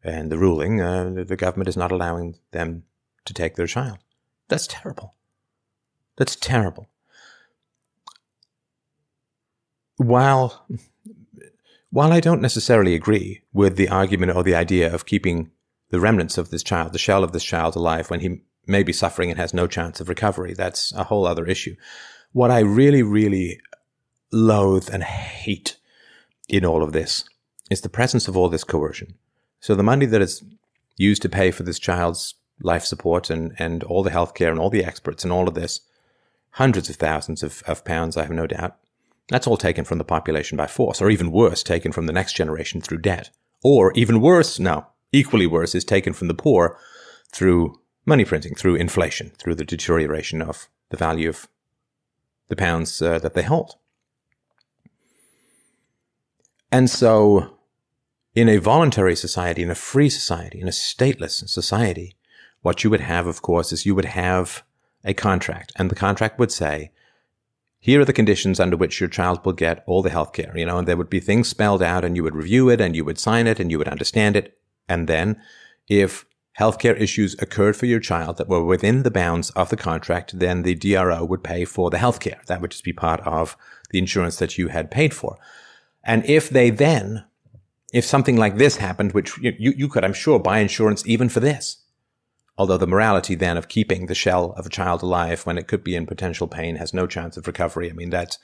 and 0.03 0.31
the 0.31 0.37
ruling, 0.37 0.81
uh, 0.81 1.23
the 1.25 1.35
government 1.35 1.69
is 1.69 1.77
not 1.77 1.91
allowing 1.91 2.39
them 2.51 2.83
to 3.25 3.33
take 3.33 3.55
their 3.55 3.67
child. 3.67 3.99
That's 4.47 4.67
terrible. 4.67 5.15
That's 6.17 6.35
terrible. 6.35 6.89
While 9.97 10.67
while 11.91 12.11
I 12.11 12.19
don't 12.19 12.41
necessarily 12.41 12.95
agree 12.95 13.43
with 13.53 13.75
the 13.75 13.87
argument 13.87 14.35
or 14.35 14.41
the 14.41 14.55
idea 14.55 14.91
of 14.91 15.05
keeping 15.05 15.51
the 15.91 15.99
remnants 15.99 16.39
of 16.39 16.49
this 16.49 16.63
child, 16.63 16.91
the 16.91 16.97
shell 16.97 17.23
of 17.23 17.33
this 17.33 17.43
child 17.43 17.75
alive 17.75 18.09
when 18.09 18.19
he 18.19 18.41
may 18.65 18.81
be 18.81 18.91
suffering 18.91 19.29
and 19.29 19.39
has 19.39 19.53
no 19.53 19.67
chance 19.67 20.01
of 20.01 20.09
recovery. 20.09 20.55
That's 20.55 20.91
a 20.93 21.03
whole 21.03 21.27
other 21.27 21.45
issue. 21.45 21.75
What 22.31 22.49
I 22.49 22.61
really, 22.61 23.03
really 23.03 23.61
loathe 24.33 24.89
and 24.91 25.03
hate 25.03 25.77
in 26.49 26.65
all 26.65 26.83
of 26.83 26.91
this 26.91 27.23
is 27.69 27.81
the 27.81 27.89
presence 27.89 28.27
of 28.27 28.35
all 28.35 28.49
this 28.49 28.63
coercion. 28.63 29.15
So 29.59 29.75
the 29.75 29.83
money 29.83 30.05
that 30.07 30.21
is 30.21 30.43
used 30.97 31.21
to 31.21 31.29
pay 31.29 31.51
for 31.51 31.63
this 31.63 31.79
child's 31.79 32.35
life 32.61 32.83
support 32.83 33.29
and, 33.29 33.53
and 33.57 33.83
all 33.83 34.03
the 34.03 34.09
healthcare 34.09 34.49
and 34.49 34.59
all 34.59 34.69
the 34.69 34.83
experts 34.83 35.23
and 35.23 35.31
all 35.31 35.47
of 35.47 35.53
this, 35.53 35.81
hundreds 36.51 36.89
of 36.89 36.97
thousands 36.97 37.43
of, 37.43 37.63
of 37.65 37.85
pounds, 37.85 38.17
I 38.17 38.23
have 38.23 38.31
no 38.31 38.47
doubt. 38.47 38.75
That's 39.29 39.47
all 39.47 39.57
taken 39.57 39.85
from 39.85 39.99
the 39.99 40.03
population 40.03 40.57
by 40.57 40.67
force, 40.67 41.01
or 41.01 41.09
even 41.09 41.31
worse, 41.31 41.63
taken 41.63 41.91
from 41.91 42.07
the 42.07 42.13
next 42.13 42.33
generation 42.33 42.81
through 42.81 42.99
debt. 42.99 43.29
Or 43.63 43.93
even 43.93 44.19
worse, 44.19 44.59
no, 44.59 44.87
equally 45.11 45.47
worse, 45.47 45.73
is 45.73 45.85
taken 45.85 46.11
from 46.11 46.27
the 46.27 46.33
poor 46.33 46.77
through 47.31 47.79
money 48.05 48.25
printing, 48.25 48.53
through 48.53 48.75
inflation, 48.75 49.31
through 49.37 49.55
the 49.55 49.63
deterioration 49.63 50.41
of 50.41 50.67
the 50.89 50.97
value 50.97 51.29
of 51.29 51.47
the 52.49 52.55
pounds 52.55 53.01
uh, 53.01 53.17
that 53.19 53.33
they 53.33 53.43
hold. 53.43 53.77
And 56.73 56.89
so, 56.89 57.51
in 58.33 58.49
a 58.49 58.57
voluntary 58.57 59.15
society, 59.15 59.61
in 59.61 59.69
a 59.69 59.75
free 59.75 60.09
society, 60.09 60.59
in 60.59 60.67
a 60.67 60.71
stateless 60.71 61.47
society, 61.47 62.15
what 62.63 62.83
you 62.83 62.89
would 62.89 63.01
have, 63.01 63.27
of 63.27 63.43
course, 63.43 63.71
is 63.71 63.85
you 63.85 63.93
would 63.93 64.05
have 64.05 64.63
a 65.05 65.13
contract, 65.13 65.71
and 65.75 65.91
the 65.91 65.95
contract 65.95 66.39
would 66.39 66.51
say, 66.51 66.89
here 67.79 68.01
are 68.01 68.05
the 68.05 68.11
conditions 68.11 68.59
under 68.59 68.75
which 68.75 68.99
your 68.99 69.07
child 69.07 69.45
will 69.45 69.53
get 69.53 69.83
all 69.85 70.01
the 70.01 70.09
health 70.09 70.33
care, 70.33 70.57
you 70.57 70.65
know, 70.65 70.79
and 70.79 70.87
there 70.87 70.97
would 70.97 71.11
be 71.11 71.19
things 71.19 71.47
spelled 71.47 71.83
out 71.83 72.03
and 72.03 72.15
you 72.15 72.23
would 72.23 72.33
review 72.35 72.69
it 72.69 72.81
and 72.81 72.95
you 72.95 73.05
would 73.05 73.19
sign 73.19 73.45
it 73.45 73.59
and 73.59 73.69
you 73.69 73.77
would 73.77 73.87
understand 73.87 74.35
it 74.35 74.57
and 74.89 75.07
then, 75.07 75.39
if 75.87 76.25
healthcare 76.59 76.99
issues 76.99 77.35
occurred 77.39 77.75
for 77.75 77.85
your 77.85 77.99
child 77.99 78.37
that 78.37 78.49
were 78.49 78.63
within 78.63 79.03
the 79.03 79.11
bounds 79.11 79.51
of 79.51 79.69
the 79.69 79.77
contract, 79.77 80.39
then 80.39 80.63
the 80.63 80.73
DRO 80.73 81.23
would 81.23 81.43
pay 81.43 81.65
for 81.65 81.91
the 81.91 81.97
healthcare. 81.97 82.43
That 82.45 82.61
would 82.61 82.71
just 82.71 82.83
be 82.83 82.93
part 82.93 83.21
of 83.21 83.55
the 83.91 83.99
insurance 83.99 84.37
that 84.37 84.57
you 84.57 84.69
had 84.69 84.89
paid 84.89 85.13
for. 85.13 85.37
And 86.03 86.25
if 86.25 86.49
they 86.49 86.69
then, 86.69 87.25
if 87.93 88.05
something 88.05 88.35
like 88.35 88.57
this 88.57 88.77
happened, 88.77 89.13
which 89.13 89.37
you, 89.37 89.53
you 89.59 89.87
could, 89.87 90.03
I'm 90.03 90.13
sure, 90.13 90.39
buy 90.39 90.59
insurance 90.59 91.05
even 91.05 91.29
for 91.29 91.39
this. 91.39 91.77
Although 92.57 92.77
the 92.77 92.87
morality 92.87 93.35
then 93.35 93.57
of 93.57 93.67
keeping 93.67 94.05
the 94.05 94.15
shell 94.15 94.53
of 94.57 94.65
a 94.65 94.69
child 94.69 95.01
alive 95.01 95.45
when 95.45 95.57
it 95.57 95.67
could 95.67 95.83
be 95.83 95.95
in 95.95 96.05
potential 96.05 96.47
pain 96.47 96.75
has 96.75 96.93
no 96.93 97.07
chance 97.07 97.37
of 97.37 97.47
recovery. 97.47 97.89
I 97.89 97.93
mean, 97.93 98.11
that 98.11 98.37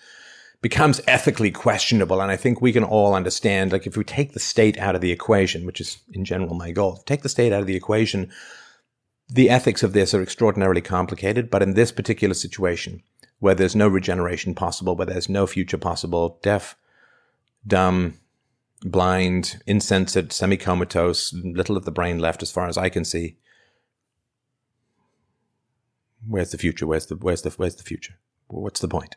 becomes 0.62 1.02
ethically 1.08 1.52
questionable. 1.52 2.22
And 2.22 2.32
I 2.32 2.36
think 2.36 2.62
we 2.62 2.74
can 2.74 2.84
all 2.84 3.14
understand, 3.14 3.72
like, 3.72 3.86
if 3.86 3.98
we 3.98 4.04
take 4.04 4.34
the 4.34 4.40
state 4.40 4.78
out 4.80 4.96
of 4.96 5.02
the 5.02 5.12
equation, 5.12 5.66
which 5.66 5.82
is 5.82 6.00
in 6.14 6.26
general 6.26 6.56
my 6.56 6.72
goal, 6.72 7.04
take 7.06 7.22
the 7.22 7.30
state 7.30 7.54
out 7.54 7.62
of 7.62 7.68
the 7.68 7.76
equation, 7.76 8.32
the 9.28 9.50
ethics 9.50 9.84
of 9.84 9.94
this 9.94 10.14
are 10.14 10.24
extraordinarily 10.24 10.82
complicated. 10.82 11.52
But 11.52 11.62
in 11.62 11.76
this 11.76 11.92
particular 11.92 12.34
situation, 12.34 13.04
where 13.40 13.56
there's 13.56 13.76
no 13.76 13.88
regeneration 13.88 14.56
possible, 14.56 14.96
where 14.96 15.06
there's 15.06 15.30
no 15.30 15.46
future 15.46 15.78
possible, 15.78 16.40
deaf, 16.42 16.76
dumb, 17.70 18.16
blind, 18.82 19.62
insensate, 19.66 20.34
semi 20.34 20.58
comatose, 20.58 21.34
little 21.34 21.78
of 21.78 21.86
the 21.86 21.92
brain 21.92 22.20
left 22.20 22.44
as 22.44 22.52
far 22.52 22.68
as 22.68 22.78
I 22.78 22.90
can 22.90 23.06
see. 23.06 23.38
Where's 26.28 26.52
the 26.52 26.58
future? 26.58 26.86
Where's 26.86 27.06
the 27.06 27.16
where's 27.16 27.44
the 27.44 27.52
where's 27.52 27.76
the 27.76 27.84
future? 27.84 28.16
What's 28.48 28.82
the 28.82 28.88
point? 28.88 29.16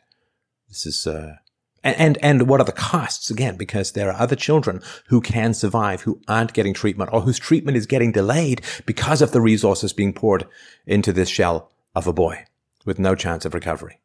This 0.68 0.86
is, 0.86 1.06
uh, 1.06 1.36
and, 1.84 2.16
and 2.22 2.48
what 2.48 2.60
are 2.60 2.64
the 2.64 2.72
costs 2.72 3.30
again? 3.30 3.56
Because 3.56 3.92
there 3.92 4.08
are 4.10 4.20
other 4.20 4.36
children 4.36 4.80
who 5.08 5.20
can 5.20 5.52
survive, 5.52 6.02
who 6.02 6.20
aren't 6.28 6.52
getting 6.52 6.72
treatment 6.72 7.10
or 7.12 7.22
whose 7.22 7.38
treatment 7.38 7.76
is 7.76 7.86
getting 7.86 8.12
delayed 8.12 8.62
because 8.86 9.20
of 9.20 9.32
the 9.32 9.40
resources 9.40 9.92
being 9.92 10.12
poured 10.12 10.46
into 10.86 11.12
this 11.12 11.28
shell 11.28 11.70
of 11.94 12.06
a 12.06 12.12
boy 12.12 12.44
with 12.84 12.98
no 12.98 13.14
chance 13.14 13.44
of 13.44 13.52
recovery, 13.52 14.00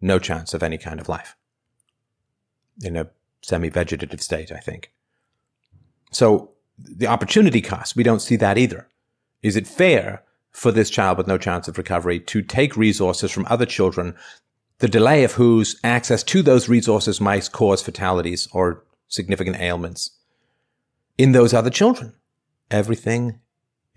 no 0.00 0.18
chance 0.18 0.54
of 0.54 0.62
any 0.62 0.76
kind 0.76 1.00
of 1.00 1.08
life 1.08 1.34
in 2.82 2.96
a 2.96 3.08
semi-vegetative 3.48 4.22
state, 4.22 4.52
I 4.52 4.58
think. 4.58 4.92
So 6.12 6.52
the 6.78 7.06
opportunity 7.06 7.60
cost, 7.60 7.96
we 7.96 8.02
don't 8.02 8.22
see 8.22 8.36
that 8.36 8.58
either. 8.58 8.88
Is 9.42 9.56
it 9.56 9.66
fair 9.66 10.22
for 10.52 10.72
this 10.72 10.90
child 10.90 11.18
with 11.18 11.26
no 11.26 11.38
chance 11.38 11.68
of 11.68 11.78
recovery 11.78 12.20
to 12.20 12.42
take 12.42 12.76
resources 12.76 13.30
from 13.30 13.46
other 13.48 13.66
children 13.66 14.14
the 14.78 14.88
delay 14.88 15.24
of 15.24 15.32
whose 15.32 15.78
access 15.82 16.22
to 16.22 16.40
those 16.40 16.68
resources 16.68 17.20
might 17.20 17.50
cause 17.50 17.82
fatalities 17.82 18.48
or 18.52 18.84
significant 19.08 19.58
ailments 19.58 20.10
in 21.16 21.32
those 21.32 21.52
other 21.52 21.70
children. 21.70 22.14
Everything 22.70 23.40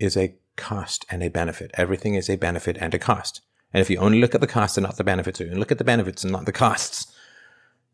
is 0.00 0.16
a 0.16 0.34
cost 0.56 1.06
and 1.08 1.22
a 1.22 1.28
benefit. 1.30 1.70
Everything 1.74 2.14
is 2.14 2.28
a 2.28 2.36
benefit 2.36 2.76
and 2.80 2.94
a 2.94 2.98
cost. 2.98 3.42
And 3.72 3.80
if 3.80 3.90
you 3.90 3.98
only 3.98 4.20
look 4.20 4.34
at 4.34 4.40
the 4.40 4.46
costs 4.46 4.76
and 4.76 4.84
not 4.84 4.96
the 4.96 5.04
benefits, 5.04 5.40
or 5.40 5.46
you 5.46 5.54
look 5.54 5.70
at 5.70 5.78
the 5.78 5.84
benefits 5.84 6.24
and 6.24 6.32
not 6.32 6.46
the 6.46 6.52
costs, 6.52 7.12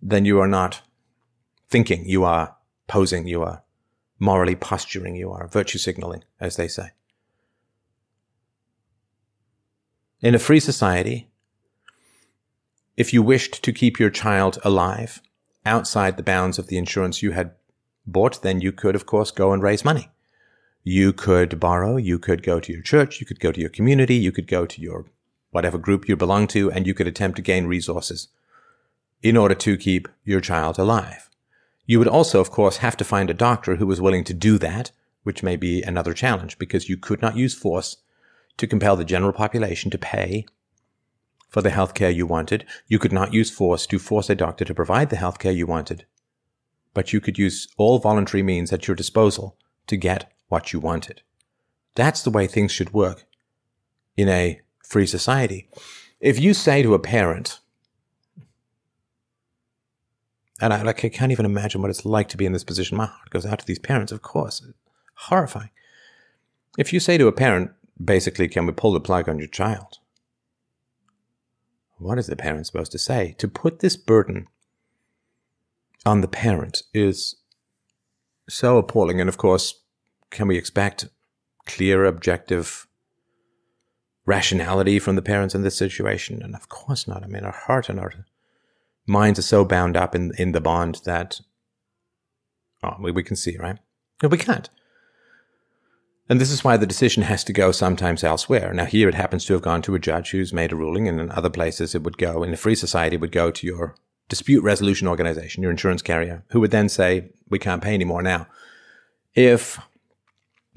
then 0.01 0.25
you 0.25 0.41
are 0.41 0.49
not 0.49 0.81
thinking, 1.69 2.09
you 2.09 2.25
are 2.25 2.57
posing, 2.87 3.27
you 3.27 3.43
are 3.43 3.63
morally 4.19 4.57
posturing, 4.57 5.17
you 5.17 5.31
are 5.31 5.47
virtue 5.47 5.79
signaling, 5.79 6.25
as 6.41 6.57
they 6.57 6.69
say. 6.69 6.91
In 10.21 10.35
a 10.35 10.39
free 10.39 10.61
society, 10.61 11.31
if 12.97 13.13
you 13.13 13.23
wished 13.23 13.63
to 13.63 13.73
keep 13.73 14.01
your 14.01 14.11
child 14.11 14.59
alive 14.65 15.23
outside 15.65 16.17
the 16.17 16.23
bounds 16.23 16.59
of 16.59 16.67
the 16.67 16.79
insurance 16.79 17.23
you 17.23 17.31
had 17.31 17.53
bought, 18.07 18.43
then 18.43 18.61
you 18.61 18.73
could, 18.73 18.97
of 18.97 19.07
course, 19.07 19.31
go 19.31 19.53
and 19.53 19.63
raise 19.63 19.85
money. 19.85 20.11
You 20.83 21.13
could 21.13 21.61
borrow, 21.61 21.97
you 21.97 22.19
could 22.19 22.43
go 22.43 22.59
to 22.59 22.73
your 22.73 22.83
church, 22.83 23.21
you 23.21 23.27
could 23.27 23.39
go 23.39 23.53
to 23.53 23.61
your 23.61 23.69
community, 23.69 24.15
you 24.15 24.33
could 24.33 24.49
go 24.49 24.67
to 24.67 24.81
your 24.81 25.05
whatever 25.51 25.79
group 25.79 26.09
you 26.09 26.17
belong 26.17 26.47
to, 26.49 26.73
and 26.73 26.87
you 26.87 26.95
could 26.95 27.07
attempt 27.07 27.37
to 27.37 27.43
gain 27.43 27.67
resources 27.67 28.29
in 29.23 29.37
order 29.37 29.55
to 29.55 29.77
keep 29.77 30.09
your 30.25 30.41
child 30.41 30.79
alive. 30.79 31.28
You 31.89 31.99
would 31.99 32.07
also, 32.07 32.39
of 32.39 32.51
course, 32.51 32.77
have 32.77 32.99
to 32.99 33.05
find 33.05 33.31
a 33.31 33.35
doctor 33.35 33.77
who 33.77 33.87
was 33.87 33.99
willing 33.99 34.23
to 34.25 34.35
do 34.35 34.59
that, 34.59 34.93
which 35.23 35.43
may 35.43 35.57
be 35.57 35.83
another 35.83 36.13
challenge 36.13 36.59
because 36.59 36.87
you 36.87 36.99
could 36.99 37.23
not 37.23 37.35
use 37.35 37.55
force 37.55 37.97
to 38.59 38.67
compel 38.67 38.95
the 38.95 39.07
general 39.07 39.33
population 39.33 39.91
to 39.91 39.97
pay 39.97 40.45
for 41.49 41.63
the 41.63 41.71
health 41.71 41.95
care 41.95 42.11
you 42.11 42.27
wanted. 42.27 42.67
You 42.89 42.99
could 42.99 43.13
not 43.13 43.33
use 43.33 43.51
force 43.51 43.87
to 43.87 43.99
force 43.99 44.29
a 44.29 44.35
doctor 44.35 44.67
to 44.67 44.75
provide 44.75 45.09
the 45.09 45.17
health 45.17 45.39
care 45.39 45.51
you 45.51 45.67
wanted. 45.67 46.05
But 46.93 47.15
you 47.15 47.23
could 47.23 47.39
use 47.39 47.69
all 47.79 47.99
voluntary 47.99 48.43
means 48.43 48.71
at 48.71 48.87
your 48.87 48.95
disposal 48.95 49.57
to 49.87 49.97
get 49.97 50.31
what 50.49 50.75
you 50.75 50.81
wanted. 50.81 51.23
That's 51.95 52.23
the 52.23 52.31
way 52.31 52.47
things 52.47 52.71
should 52.71 52.93
work 52.93 53.25
in 54.15 54.29
a 54.29 54.61
free 54.85 55.07
society. 55.07 55.71
If 56.21 56.39
you 56.39 56.53
say 56.53 56.83
to 56.83 56.93
a 56.93 56.99
parent, 56.99 57.61
and 60.61 60.73
I, 60.73 60.83
like, 60.83 61.05
I 61.05 61.09
can't 61.09 61.33
even 61.33 61.47
imagine 61.47 61.81
what 61.81 61.91
it's 61.91 62.05
like 62.05 62.29
to 62.29 62.37
be 62.37 62.47
in 62.47 62.53
this 62.53 62.65
position. 62.65 62.97
My 62.97 63.07
heart 63.07 63.31
goes 63.31 63.47
out 63.47 63.61
to 63.61 63.67
these 63.67 63.79
parents, 63.79 64.13
of 64.13 64.23
course. 64.23 64.67
Horrifying. 65.15 65.71
If 66.77 66.93
you 66.93 67.01
say 67.01 67.19
to 67.19 67.27
a 67.27 67.33
parent, 67.33 67.71
basically, 68.03 68.49
can 68.49 68.67
we 68.67 68.73
pull 68.73 68.93
the 68.93 69.01
plug 69.01 69.29
on 69.29 69.39
your 69.39 69.49
child? 69.49 69.99
What 71.99 72.19
is 72.19 72.27
the 72.27 72.37
parent 72.37 72.67
supposed 72.67 72.93
to 72.93 72.99
say? 72.99 73.35
To 73.39 73.49
put 73.49 73.81
this 73.81 73.97
burden 73.97 74.47
on 76.07 76.21
the 76.21 76.29
parent 76.29 76.83
is 76.95 77.37
so 78.49 78.79
appalling. 78.79 79.21
And 79.21 79.29
of 79.29 79.37
course, 79.37 79.83
can 80.31 80.49
we 80.49 80.57
expect 80.57 81.09
clear, 81.67 82.05
objective 82.05 82.87
rationality 84.27 84.99
from 84.99 85.17
the 85.17 85.23
parents 85.23 85.55
in 85.55 85.63
this 85.63 85.77
situation? 85.77 86.43
And 86.43 86.55
of 86.55 86.69
course 86.69 87.09
not. 87.09 87.23
I 87.23 87.27
mean, 87.27 87.45
our 87.45 87.53
heart 87.53 87.89
and 87.89 87.99
our 87.99 88.13
minds 89.09 89.39
are 89.39 89.43
so 89.43 89.65
bound 89.65 89.97
up 89.97 90.15
in, 90.15 90.33
in 90.39 90.53
the 90.53 90.61
bond 90.61 91.01
that 91.05 91.41
oh, 92.83 92.97
we, 93.01 93.11
we 93.11 93.23
can 93.23 93.37
see, 93.37 93.57
right? 93.57 93.79
No, 94.23 94.29
we 94.29 94.39
can't. 94.39 94.69
And 96.29 96.41
this 96.41 96.51
is 96.51 96.63
why 96.63 96.77
the 96.77 96.87
decision 96.87 97.23
has 97.23 97.43
to 97.45 97.55
go 97.55 97.73
sometimes 97.73 98.23
elsewhere. 98.23 98.75
Now, 98.75 98.85
here 98.85 99.09
it 99.09 99.15
happens 99.15 99.47
to 99.47 99.55
have 99.55 99.63
gone 99.63 99.81
to 99.83 99.95
a 99.95 99.99
judge 99.99 100.31
who's 100.31 100.53
made 100.53 100.73
a 100.73 100.77
ruling, 100.77 101.09
and 101.09 101.21
in 101.21 101.31
other 101.31 101.49
places 101.49 101.95
it 101.95 102.03
would 102.03 102.19
go, 102.19 102.43
in 102.43 102.53
a 102.53 102.57
free 102.57 102.75
society, 102.75 103.17
it 103.17 103.21
would 103.21 103.33
go 103.33 103.51
to 103.51 103.67
your 103.67 103.95
dispute 104.29 104.63
resolution 104.63 105.09
organization, 105.09 105.63
your 105.63 105.71
insurance 105.71 106.03
carrier, 106.03 106.45
who 106.51 106.61
would 106.61 106.71
then 106.71 106.89
say, 106.89 107.31
we 107.49 107.59
can't 107.59 107.83
pay 107.83 107.95
anymore 107.95 108.23
now. 108.23 108.47
If 109.35 109.81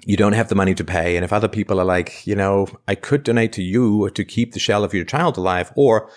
you 0.06 0.16
don't 0.16 0.34
have 0.34 0.48
the 0.48 0.56
money 0.56 0.74
to 0.76 0.86
pay, 0.86 1.18
and 1.18 1.26
if 1.26 1.34
other 1.34 1.50
people 1.50 1.82
are 1.82 1.86
like, 1.86 2.26
you 2.26 2.36
know, 2.36 2.68
I 2.88 2.96
could 2.96 3.24
donate 3.24 3.52
to 3.54 3.62
you 3.62 4.10
to 4.12 4.24
keep 4.24 4.54
the 4.54 4.60
shell 4.60 4.86
of 4.86 4.94
your 4.94 5.04
child 5.04 5.38
alive, 5.38 5.74
or 5.76 6.10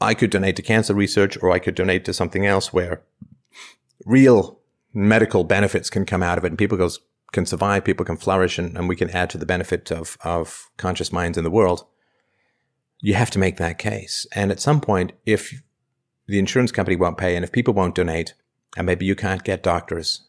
I 0.00 0.14
could 0.14 0.30
donate 0.30 0.56
to 0.56 0.62
cancer 0.62 0.94
research, 0.94 1.38
or 1.42 1.50
I 1.50 1.58
could 1.58 1.74
donate 1.74 2.04
to 2.06 2.12
something 2.12 2.46
else 2.46 2.72
where 2.72 3.02
real 4.04 4.58
medical 4.92 5.44
benefits 5.44 5.90
can 5.90 6.04
come 6.04 6.22
out 6.22 6.38
of 6.38 6.44
it, 6.44 6.48
and 6.48 6.58
people 6.58 6.78
goes, 6.78 7.00
can 7.32 7.46
survive, 7.46 7.84
people 7.84 8.06
can 8.06 8.16
flourish, 8.16 8.58
and, 8.58 8.76
and 8.76 8.88
we 8.88 8.96
can 8.96 9.10
add 9.10 9.30
to 9.30 9.38
the 9.38 9.46
benefit 9.46 9.90
of, 9.92 10.16
of 10.22 10.70
conscious 10.76 11.12
minds 11.12 11.36
in 11.36 11.44
the 11.44 11.50
world, 11.50 11.86
you 13.00 13.14
have 13.14 13.30
to 13.30 13.38
make 13.38 13.58
that 13.58 13.78
case. 13.78 14.26
And 14.34 14.50
at 14.50 14.60
some 14.60 14.80
point, 14.80 15.12
if 15.26 15.62
the 16.26 16.38
insurance 16.38 16.72
company 16.72 16.96
won't 16.96 17.18
pay 17.18 17.36
and 17.36 17.44
if 17.44 17.52
people 17.52 17.74
won't 17.74 17.94
donate, 17.94 18.34
and 18.76 18.86
maybe 18.86 19.06
you 19.06 19.14
can't 19.14 19.44
get 19.44 19.62
doctors 19.62 20.26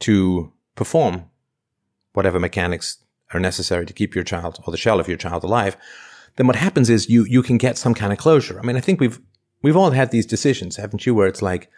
to 0.00 0.52
perform 0.74 1.30
whatever 2.12 2.38
mechanics 2.38 2.98
are 3.32 3.40
necessary 3.40 3.86
to 3.86 3.92
keep 3.92 4.14
your 4.14 4.24
child 4.24 4.60
or 4.66 4.70
the 4.70 4.76
shell 4.76 5.00
of 5.00 5.08
your 5.08 5.16
child 5.16 5.44
alive, 5.44 5.76
then 6.36 6.46
what 6.46 6.56
happens 6.56 6.90
is 6.90 7.08
you 7.08 7.24
you 7.24 7.42
can 7.42 7.58
get 7.58 7.78
some 7.78 7.94
kind 7.94 8.12
of 8.12 8.18
closure. 8.18 8.58
I 8.58 8.62
mean, 8.62 8.76
I 8.76 8.80
think 8.80 9.00
we've 9.00 9.20
we've 9.62 9.76
all 9.76 9.90
had 9.90 10.10
these 10.10 10.26
decisions, 10.26 10.76
haven't 10.76 11.06
you, 11.06 11.14
where 11.14 11.26
it's 11.26 11.42
like, 11.42 11.70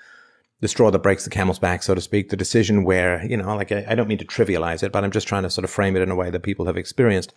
the 0.61 0.69
straw 0.69 0.91
that 0.91 0.99
breaks 0.99 1.25
the 1.25 1.31
camel's 1.31 1.59
back, 1.59 1.83
so 1.83 1.95
to 1.95 2.01
speak, 2.01 2.31
the 2.31 2.37
decision 2.37 2.85
where, 2.85 3.25
you 3.25 3.37
know, 3.37 3.55
like 3.55 3.71
I, 3.71 3.87
I, 3.89 3.95
don't 3.95 4.09
mean 4.09 4.19
to 4.19 4.25
trivialize 4.25 4.83
it, 4.83 4.91
but 4.91 5.05
I'm 5.05 5.11
just 5.11 5.29
trying 5.29 5.45
to 5.45 5.51
sort 5.51 5.65
of 5.65 5.71
frame 5.71 5.97
it 5.97 6.03
in 6.03 6.11
a 6.11 6.17
way 6.17 6.31
that 6.31 6.43
people 6.43 6.67
have 6.67 6.77
experienced. 6.77 7.33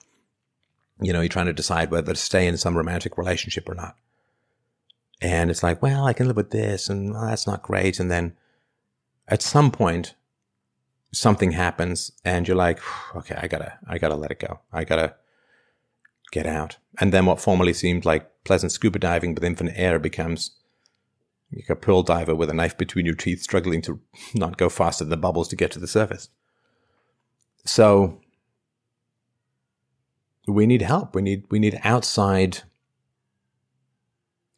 You 1.00 1.14
know, 1.14 1.22
you're 1.22 1.30
trying 1.30 1.46
to 1.46 1.54
decide 1.54 1.92
whether 1.92 2.14
to 2.14 2.20
stay 2.20 2.48
in 2.48 2.58
some 2.58 2.76
romantic 2.76 3.18
relationship 3.18 3.70
or 3.70 3.76
not. 3.76 3.96
And 5.22 5.52
it's 5.52 5.62
like, 5.62 5.82
well, 5.82 6.06
I 6.08 6.14
can 6.14 6.28
live 6.28 6.36
with 6.36 6.50
this 6.50 6.90
and 6.90 7.14
well, 7.14 7.28
that's 7.28 7.46
not 7.46 7.62
great. 7.62 8.00
And 8.00 8.10
then 8.10 8.34
at 9.28 9.44
some 9.44 9.72
point, 9.72 10.16
something 11.14 11.52
happens 11.52 12.12
and 12.26 12.48
you're 12.48 12.58
like, 12.58 12.80
okay, 13.16 13.36
I 13.36 13.48
gotta, 13.48 13.78
I 13.88 14.00
gotta 14.00 14.16
let 14.16 14.32
it 14.32 14.40
go. 14.40 14.62
I 14.74 14.84
gotta 14.84 15.16
get 16.32 16.46
out. 16.46 16.78
And 17.00 17.14
then 17.14 17.26
what 17.26 17.40
formerly 17.40 17.74
seemed 17.74 18.06
like 18.06 18.30
pleasant 18.44 18.72
scuba 18.72 19.00
diving 19.00 19.36
with 19.36 19.44
infinite 19.44 19.76
air 19.78 20.00
becomes 20.00 20.52
like 21.54 21.70
a 21.70 21.76
pearl 21.76 22.04
diver 22.04 22.34
with 22.34 22.50
a 22.50 22.54
knife 22.54 22.78
between 22.78 23.06
your 23.06 23.16
teeth, 23.16 23.42
struggling 23.42 23.82
to 23.84 24.00
not 24.34 24.58
go 24.58 24.70
faster 24.70 25.04
than 25.04 25.12
the 25.12 25.18
bubbles 25.18 25.48
to 25.50 25.56
get 25.56 25.72
to 25.72 25.80
the 25.80 25.88
surface. 25.88 26.30
So 27.66 28.20
we 30.48 30.66
need 30.66 30.82
help. 30.82 31.14
We 31.14 31.22
need 31.22 31.46
we 31.52 31.60
need 31.60 31.80
outside 31.84 32.64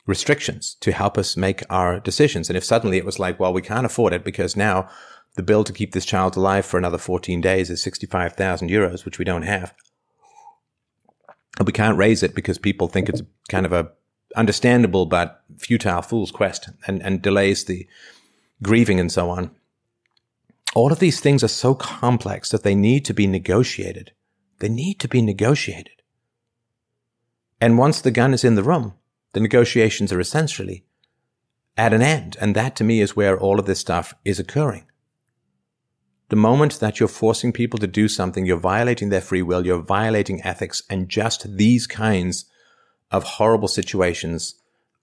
restrictions 0.05 0.75
to 0.81 0.91
help 0.91 1.17
us 1.17 1.37
make 1.37 1.63
our 1.69 1.99
decisions. 1.99 2.49
And 2.49 2.57
if 2.57 2.63
suddenly 2.63 2.97
it 2.97 3.05
was 3.05 3.19
like, 3.19 3.39
well, 3.39 3.53
we 3.53 3.61
can't 3.61 3.85
afford 3.85 4.13
it 4.13 4.23
because 4.23 4.55
now 4.55 4.89
the 5.35 5.43
bill 5.43 5.63
to 5.63 5.73
keep 5.73 5.93
this 5.93 6.05
child 6.05 6.35
alive 6.35 6.65
for 6.65 6.77
another 6.77 6.97
14 6.97 7.39
days 7.41 7.69
is 7.69 7.81
65,000 7.81 8.69
euros, 8.69 9.05
which 9.05 9.17
we 9.17 9.25
don't 9.25 9.43
have. 9.43 9.73
And 11.57 11.67
we 11.67 11.73
can't 11.73 11.97
raise 11.97 12.23
it 12.23 12.33
because 12.35 12.57
people 12.57 12.87
think 12.87 13.09
it's 13.09 13.21
kind 13.49 13.65
of 13.65 13.73
a 13.73 13.91
understandable 14.35 15.05
but 15.05 15.43
futile 15.57 16.01
fool's 16.01 16.31
quest 16.31 16.69
and, 16.87 17.01
and 17.03 17.21
delays 17.21 17.65
the 17.65 17.87
grieving 18.61 18.99
and 18.99 19.11
so 19.11 19.29
on. 19.29 19.51
All 20.73 20.91
of 20.91 20.99
these 20.99 21.19
things 21.19 21.43
are 21.43 21.49
so 21.49 21.75
complex 21.75 22.49
that 22.49 22.63
they 22.63 22.73
need 22.73 23.05
to 23.05 23.13
be 23.13 23.27
negotiated. 23.27 24.11
They 24.59 24.69
need 24.69 24.99
to 25.01 25.07
be 25.07 25.21
negotiated. 25.21 26.01
And 27.61 27.77
once 27.77 28.01
the 28.01 28.11
gun 28.11 28.33
is 28.33 28.43
in 28.43 28.55
the 28.55 28.63
room, 28.63 28.95
the 29.33 29.39
negotiations 29.39 30.11
are 30.11 30.19
essentially 30.19 30.85
at 31.77 31.93
an 31.93 32.01
end. 32.01 32.37
And 32.41 32.55
that 32.55 32.75
to 32.77 32.83
me 32.83 33.01
is 33.01 33.15
where 33.15 33.39
all 33.39 33.59
of 33.59 33.65
this 33.65 33.79
stuff 33.79 34.15
is 34.25 34.39
occurring. 34.39 34.85
The 36.29 36.35
moment 36.35 36.79
that 36.79 36.99
you're 36.99 37.09
forcing 37.09 37.51
people 37.51 37.79
to 37.79 37.87
do 37.87 38.07
something, 38.07 38.45
you're 38.45 38.57
violating 38.57 39.09
their 39.09 39.21
free 39.21 39.41
will, 39.41 39.65
you're 39.65 39.81
violating 39.81 40.41
ethics, 40.43 40.81
and 40.89 41.09
just 41.09 41.57
these 41.57 41.85
kinds 41.85 42.45
of 43.11 43.23
horrible 43.23 43.67
situations 43.67 44.55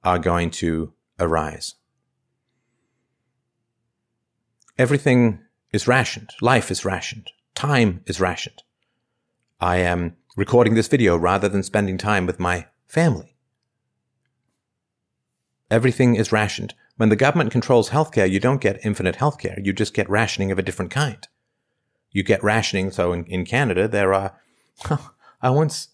are 0.03 0.19
going 0.19 0.51
to 0.51 0.93
arise. 1.19 1.75
Everything 4.79 5.41
is 5.73 5.87
rationed. 5.87 6.31
Life 6.41 6.71
is 6.71 6.85
rationed. 6.85 7.31
Time 7.55 8.03
is 8.07 8.19
rationed. 8.19 8.63
I 9.61 9.77
am 9.77 10.17
recording 10.37 10.75
this 10.75 10.89
video 10.89 11.17
rather 11.17 11.49
than 11.49 11.63
spending 11.63 11.99
time 11.99 12.25
with 12.25 12.41
my 12.41 12.67
family. 12.87 13.37
Everything 15.71 16.17
is 16.17 16.33
rationed. 16.33 16.75
When 17.01 17.09
the 17.09 17.17
government 17.17 17.51
controls 17.51 17.89
healthcare, 17.89 18.31
you 18.31 18.39
don't 18.39 18.61
get 18.61 18.85
infinite 18.85 19.17
healthcare. 19.17 19.65
You 19.65 19.73
just 19.73 19.95
get 19.95 20.11
rationing 20.11 20.53
of 20.53 20.59
a 20.59 20.63
different 20.63 20.91
kind. 20.91 21.27
You 22.11 22.23
get 22.23 22.45
rationing. 22.45 22.91
So 22.91 23.15
in, 23.15 23.25
in 23.25 23.47
Canada, 23.47 23.89
there 23.89 24.13
are, 24.13 24.39
I 25.41 25.49
once 25.49 25.89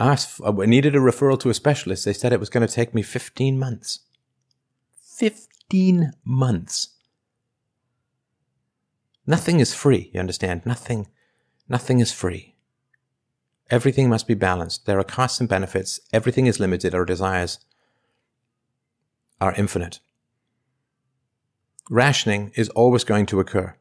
asked, 0.00 0.40
I 0.44 0.50
needed 0.66 0.96
a 0.96 0.98
referral 0.98 1.38
to 1.38 1.50
a 1.50 1.54
specialist. 1.54 2.04
They 2.04 2.12
said 2.12 2.32
it 2.32 2.40
was 2.40 2.50
going 2.50 2.66
to 2.66 2.74
take 2.74 2.92
me 2.92 3.02
15 3.02 3.56
months. 3.56 4.00
15 5.04 6.14
months. 6.24 6.96
Nothing 9.24 9.60
is 9.60 9.72
free, 9.72 10.10
you 10.12 10.18
understand? 10.18 10.66
Nothing, 10.66 11.06
nothing 11.68 12.00
is 12.00 12.10
free. 12.10 12.56
Everything 13.70 14.08
must 14.08 14.26
be 14.26 14.34
balanced. 14.34 14.84
There 14.84 14.98
are 14.98 15.04
costs 15.04 15.38
and 15.38 15.48
benefits. 15.48 16.00
Everything 16.12 16.48
is 16.48 16.58
limited. 16.58 16.92
Our 16.92 17.04
desires 17.04 17.60
are 19.40 19.54
infinite. 19.54 20.00
Rationing 21.90 22.52
is 22.54 22.68
always 22.70 23.04
going 23.04 23.26
to 23.26 23.40
occur. 23.40 23.76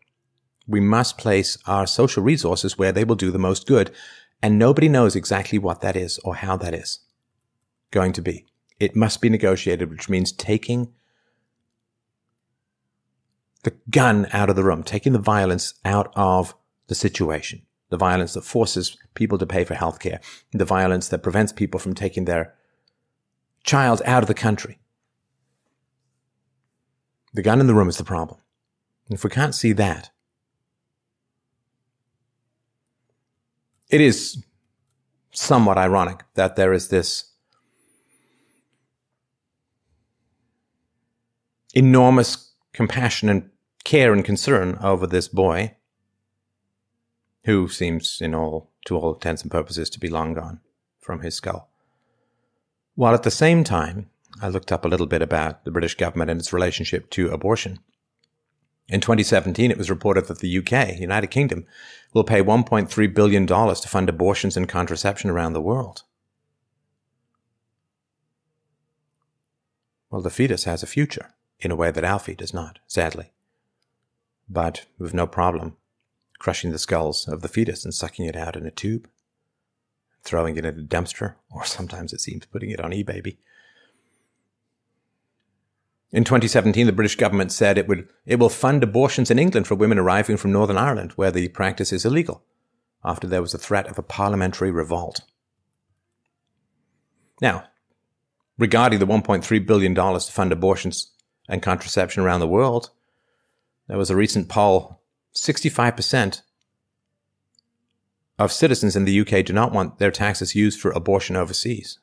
We 0.68 0.80
must 0.80 1.18
place 1.18 1.58
our 1.68 1.86
social 1.86 2.24
resources 2.24 2.78
where 2.78 2.92
they 2.92 3.04
will 3.04 3.16
do 3.16 3.32
the 3.32 3.40
most 3.40 3.68
good 3.68 3.92
and 4.42 4.58
nobody 4.58 4.90
knows 4.90 5.16
exactly 5.16 5.60
what 5.60 5.82
that 5.82 5.96
is 5.96 6.20
or 6.20 6.36
how 6.36 6.58
that 6.58 6.74
is 6.74 7.00
going 7.92 8.14
to 8.14 8.22
be. 8.22 8.46
It 8.80 8.96
must 8.96 9.22
be 9.22 9.30
negotiated, 9.30 9.90
which 9.90 10.10
means 10.10 10.32
taking 10.32 10.92
the 13.64 13.74
gun 13.92 14.28
out 14.32 14.50
of 14.50 14.56
the 14.56 14.64
room, 14.64 14.82
taking 14.82 15.14
the 15.14 15.20
violence 15.20 15.76
out 15.86 16.12
of 16.16 16.56
the 16.88 16.96
situation, 16.96 17.62
the 17.90 17.98
violence 17.98 18.34
that 18.34 18.44
forces 18.44 18.98
people 19.14 19.38
to 19.38 19.46
pay 19.46 19.64
for 19.64 19.76
healthcare, 19.76 20.20
the 20.52 20.66
violence 20.66 21.10
that 21.10 21.22
prevents 21.22 21.54
people 21.54 21.80
from 21.80 21.94
taking 21.94 22.26
their 22.26 22.56
child 23.64 24.02
out 24.06 24.24
of 24.24 24.28
the 24.28 24.34
country. 24.34 24.80
The 27.34 27.42
gun 27.42 27.60
in 27.60 27.68
the 27.68 27.74
room 27.74 27.90
is 27.90 27.98
the 27.98 28.04
problem. 28.04 28.40
And 29.08 29.16
if 29.16 29.24
we 29.24 29.30
can't 29.30 29.56
see 29.56 29.74
that, 29.74 30.12
it 33.90 34.02
is 34.02 34.44
somewhat 35.32 35.78
ironic 35.78 36.24
that 36.36 36.56
there 36.56 36.74
is 36.74 36.90
this 36.90 37.32
enormous 41.74 42.52
compassion 42.74 43.30
and 43.30 43.50
care 43.84 44.14
and 44.14 44.24
concern 44.24 44.78
over 44.82 45.08
this 45.08 45.28
boy 45.28 45.76
who 47.46 47.68
seems 47.68 48.20
in 48.22 48.36
all 48.36 48.70
to 48.86 48.98
all 48.98 49.14
intents 49.14 49.42
and 49.42 49.52
purposes 49.52 49.90
to 49.90 50.00
be 50.00 50.10
long 50.10 50.34
gone 50.34 50.60
from 51.00 51.22
his 51.22 51.36
skull. 51.36 51.70
While 52.96 53.14
at 53.14 53.24
the 53.24 53.32
same 53.32 53.64
time, 53.64 54.11
I 54.40 54.48
looked 54.48 54.72
up 54.72 54.86
a 54.86 54.88
little 54.88 55.08
bit 55.08 55.22
about 55.22 55.66
the 55.66 55.72
British 55.72 55.96
government 55.96 56.30
and 56.30 56.40
its 56.40 56.54
relationship 56.54 57.10
to 57.12 57.32
abortion. 57.32 57.80
In 58.88 59.02
2017, 59.02 59.72
it 59.72 59.78
was 59.78 59.90
reported 59.90 60.26
that 60.26 60.40
the 60.40 60.58
UK, 60.58 61.00
United 61.00 61.28
Kingdom, 61.28 61.66
will 62.14 62.24
pay 62.24 62.42
$1.3 62.42 63.14
billion 63.14 63.48
to 63.48 63.88
fund 63.88 64.10
abortions 64.10 64.58
and 64.58 64.68
contraception 64.68 65.30
around 65.30 65.54
the 65.54 65.62
world. 65.62 66.04
Well, 70.10 70.22
the 70.22 70.30
fetus 70.30 70.66
has 70.66 70.84
a 70.84 70.88
future 70.88 71.34
in 71.60 71.72
a 71.72 71.76
way 71.76 71.90
that 71.92 72.04
Alfie 72.04 72.36
does 72.36 72.54
not, 72.54 72.80
sadly. 72.86 73.32
But 74.50 74.86
with 75.00 75.14
no 75.14 75.26
problem 75.26 75.78
crushing 76.42 76.72
the 76.72 76.80
skulls 76.80 77.28
of 77.28 77.44
the 77.44 77.48
fetus 77.48 77.86
and 77.86 77.94
sucking 77.94 78.26
it 78.26 78.36
out 78.36 78.56
in 78.56 78.66
a 78.66 78.72
tube, 78.72 79.08
throwing 80.24 80.58
it 80.58 80.66
in 80.66 80.80
a 80.80 80.84
dumpster, 80.84 81.36
or 81.52 81.64
sometimes 81.66 82.14
it 82.14 82.20
seems 82.20 82.48
putting 82.48 82.72
it 82.72 82.82
on 82.82 82.92
eBay. 82.92 83.38
In 86.12 86.26
2017, 86.26 86.86
the 86.86 86.92
British 86.92 87.16
government 87.16 87.52
said 87.52 87.78
it 87.78 87.88
would 87.88 88.08
it 88.26 88.38
will 88.38 88.50
fund 88.50 88.84
abortions 88.84 89.32
in 89.32 89.40
England 89.40 89.68
for 89.68 89.76
women 89.76 89.98
arriving 89.98 90.38
from 90.38 90.52
Northern 90.52 90.78
Ireland, 90.78 91.14
where 91.14 91.32
the 91.32 91.48
practice 91.50 91.94
is 91.94 92.06
illegal, 92.06 92.44
after 93.04 93.28
there 93.28 93.42
was 93.42 93.54
a 93.54 93.58
threat 93.58 93.88
of 93.88 93.98
a 93.98 94.04
parliamentary 94.04 94.72
revolt. 94.72 95.22
Now, 97.42 97.64
regarding 98.58 99.00
the 99.00 99.08
$1.3 99.08 99.66
billion 99.66 99.96
to 99.96 100.20
fund 100.32 100.52
abortions 100.52 101.12
and 101.48 101.62
contraception 101.62 102.24
around 102.24 102.42
the 102.42 102.48
world, 102.48 102.92
there 103.88 103.98
was 103.98 104.10
a 104.10 104.16
recent 104.16 104.50
poll 104.50 105.02
65% 105.34 106.42
of 108.38 108.52
citizens 108.52 108.96
in 108.96 109.06
the 109.06 109.22
UK 109.22 109.46
do 109.46 109.54
not 109.54 109.72
want 109.72 109.98
their 109.98 110.12
taxes 110.12 110.56
used 110.56 110.80
for 110.80 110.92
abortion 110.92 111.36
overseas. 111.36 112.00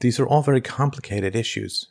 These 0.00 0.20
are 0.20 0.26
all 0.26 0.42
very 0.42 0.60
complicated 0.60 1.34
issues. 1.34 1.88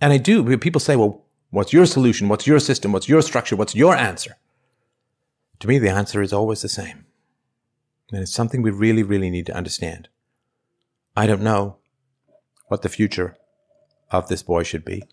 And 0.00 0.12
I 0.12 0.18
do, 0.18 0.56
people 0.58 0.80
say, 0.80 0.96
well, 0.96 1.24
what's 1.50 1.72
your 1.72 1.86
solution? 1.86 2.28
What's 2.28 2.46
your 2.46 2.60
system? 2.60 2.92
What's 2.92 3.08
your 3.08 3.22
structure? 3.22 3.56
What's 3.56 3.74
your 3.74 3.94
answer? 3.96 4.36
To 5.60 5.68
me, 5.68 5.78
the 5.78 5.90
answer 5.90 6.20
is 6.22 6.32
always 6.32 6.62
the 6.62 6.68
same. 6.68 7.06
And 8.12 8.20
it's 8.20 8.32
something 8.32 8.62
we 8.62 8.70
really, 8.70 9.02
really 9.02 9.30
need 9.30 9.46
to 9.46 9.56
understand. 9.56 10.08
I 11.16 11.26
don't 11.26 11.42
know 11.42 11.78
what 12.68 12.82
the 12.82 12.88
future 12.88 13.36
of 14.10 14.28
this 14.28 14.42
boy 14.42 14.62
should 14.62 14.84
be. 14.84 15.04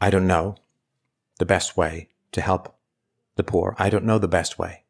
I 0.00 0.10
don't 0.10 0.26
know 0.26 0.56
the 1.38 1.46
best 1.46 1.76
way 1.76 2.08
to 2.32 2.40
help 2.40 2.76
the 3.36 3.42
poor. 3.42 3.74
I 3.78 3.90
don't 3.90 4.04
know 4.04 4.18
the 4.18 4.28
best 4.28 4.58
way 4.58 4.84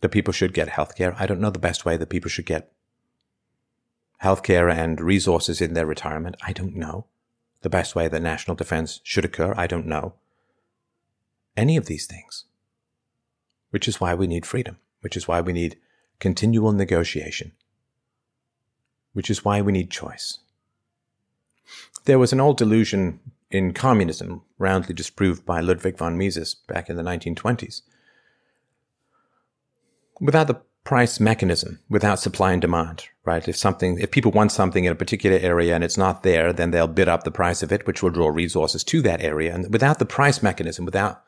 that 0.00 0.10
people 0.10 0.32
should 0.32 0.52
get 0.52 0.68
healthcare. 0.68 1.14
I 1.18 1.26
don't 1.26 1.40
know 1.40 1.50
the 1.50 1.58
best 1.58 1.84
way 1.84 1.96
that 1.96 2.10
people 2.10 2.28
should 2.28 2.46
get 2.46 2.73
healthcare 4.22 4.72
and 4.72 5.00
resources 5.00 5.60
in 5.60 5.74
their 5.74 5.86
retirement. 5.86 6.36
I 6.46 6.52
don't 6.52 6.76
know 6.76 7.06
the 7.62 7.70
best 7.70 7.94
way 7.94 8.08
that 8.08 8.22
national 8.22 8.56
defense 8.56 9.00
should 9.02 9.24
occur. 9.24 9.54
I 9.56 9.66
don't 9.66 9.86
know 9.86 10.14
any 11.56 11.76
of 11.76 11.86
these 11.86 12.06
things, 12.06 12.44
which 13.70 13.88
is 13.88 14.00
why 14.00 14.14
we 14.14 14.26
need 14.26 14.46
freedom, 14.46 14.78
which 15.00 15.16
is 15.16 15.28
why 15.28 15.40
we 15.40 15.52
need 15.52 15.76
continual 16.18 16.72
negotiation, 16.72 17.52
which 19.12 19.30
is 19.30 19.44
why 19.44 19.60
we 19.60 19.72
need 19.72 19.90
choice. 19.90 20.38
There 22.04 22.18
was 22.18 22.32
an 22.32 22.40
old 22.40 22.58
delusion 22.58 23.20
in 23.50 23.72
communism, 23.72 24.42
roundly 24.58 24.94
disproved 24.94 25.46
by 25.46 25.60
Ludwig 25.60 25.96
von 25.96 26.18
Mises 26.18 26.54
back 26.54 26.90
in 26.90 26.96
the 26.96 27.02
1920s. 27.02 27.82
Without 30.20 30.48
the 30.48 30.60
price 30.84 31.18
mechanism 31.18 31.80
without 31.88 32.20
supply 32.20 32.52
and 32.52 32.60
demand, 32.60 33.08
right? 33.24 33.48
If 33.48 33.56
something, 33.56 33.98
if 33.98 34.10
people 34.10 34.30
want 34.30 34.52
something 34.52 34.84
in 34.84 34.92
a 34.92 34.96
particular 34.96 35.38
area 35.38 35.74
and 35.74 35.82
it's 35.82 35.96
not 35.96 36.22
there, 36.22 36.52
then 36.52 36.70
they'll 36.70 36.86
bid 36.86 37.08
up 37.08 37.24
the 37.24 37.30
price 37.30 37.62
of 37.62 37.72
it, 37.72 37.86
which 37.86 38.02
will 38.02 38.10
draw 38.10 38.28
resources 38.28 38.84
to 38.84 39.00
that 39.02 39.22
area. 39.22 39.54
And 39.54 39.72
without 39.72 39.98
the 39.98 40.04
price 40.04 40.42
mechanism, 40.42 40.84
without 40.84 41.22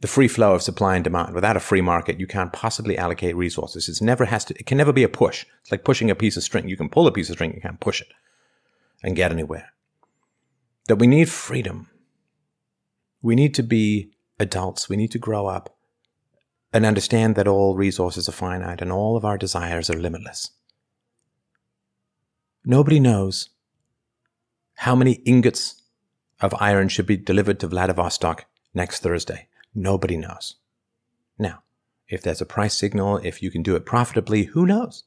the 0.00 0.08
free 0.08 0.28
flow 0.28 0.54
of 0.54 0.62
supply 0.62 0.96
and 0.96 1.04
demand, 1.04 1.34
without 1.34 1.56
a 1.56 1.60
free 1.60 1.80
market, 1.80 2.20
you 2.20 2.26
can't 2.26 2.52
possibly 2.52 2.98
allocate 2.98 3.34
resources. 3.34 3.88
It's 3.88 4.02
never 4.02 4.26
has 4.26 4.44
to, 4.46 4.54
it 4.58 4.66
can 4.66 4.76
never 4.76 4.92
be 4.92 5.04
a 5.04 5.08
push. 5.08 5.46
It's 5.62 5.72
like 5.72 5.84
pushing 5.84 6.10
a 6.10 6.14
piece 6.14 6.36
of 6.36 6.42
string. 6.42 6.68
You 6.68 6.76
can 6.76 6.90
pull 6.90 7.06
a 7.06 7.12
piece 7.12 7.30
of 7.30 7.36
string, 7.36 7.54
you 7.54 7.62
can't 7.62 7.80
push 7.80 8.02
it 8.02 8.08
and 9.02 9.16
get 9.16 9.32
anywhere. 9.32 9.72
That 10.88 10.96
we 10.96 11.06
need 11.06 11.30
freedom. 11.30 11.88
We 13.22 13.36
need 13.36 13.54
to 13.54 13.62
be 13.62 14.12
adults. 14.38 14.88
We 14.88 14.96
need 14.96 15.12
to 15.12 15.18
grow 15.18 15.46
up 15.46 15.76
and 16.72 16.86
understand 16.86 17.34
that 17.36 17.48
all 17.48 17.76
resources 17.76 18.28
are 18.28 18.32
finite 18.32 18.80
and 18.80 18.90
all 18.90 19.16
of 19.16 19.24
our 19.24 19.36
desires 19.36 19.90
are 19.90 19.98
limitless. 19.98 20.50
Nobody 22.64 23.00
knows 23.00 23.50
how 24.76 24.94
many 24.94 25.12
ingots 25.24 25.82
of 26.40 26.54
iron 26.58 26.88
should 26.88 27.06
be 27.06 27.16
delivered 27.16 27.60
to 27.60 27.68
Vladivostok 27.68 28.46
next 28.74 29.00
Thursday. 29.00 29.48
Nobody 29.74 30.16
knows. 30.16 30.56
Now, 31.38 31.62
if 32.08 32.22
there's 32.22 32.40
a 32.40 32.46
price 32.46 32.74
signal, 32.74 33.18
if 33.18 33.42
you 33.42 33.50
can 33.50 33.62
do 33.62 33.76
it 33.76 33.86
profitably, 33.86 34.44
who 34.44 34.66
knows? 34.66 35.04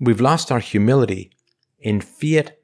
We've 0.00 0.20
lost 0.20 0.50
our 0.50 0.60
humility 0.60 1.32
in 1.78 2.00
fiat 2.00 2.56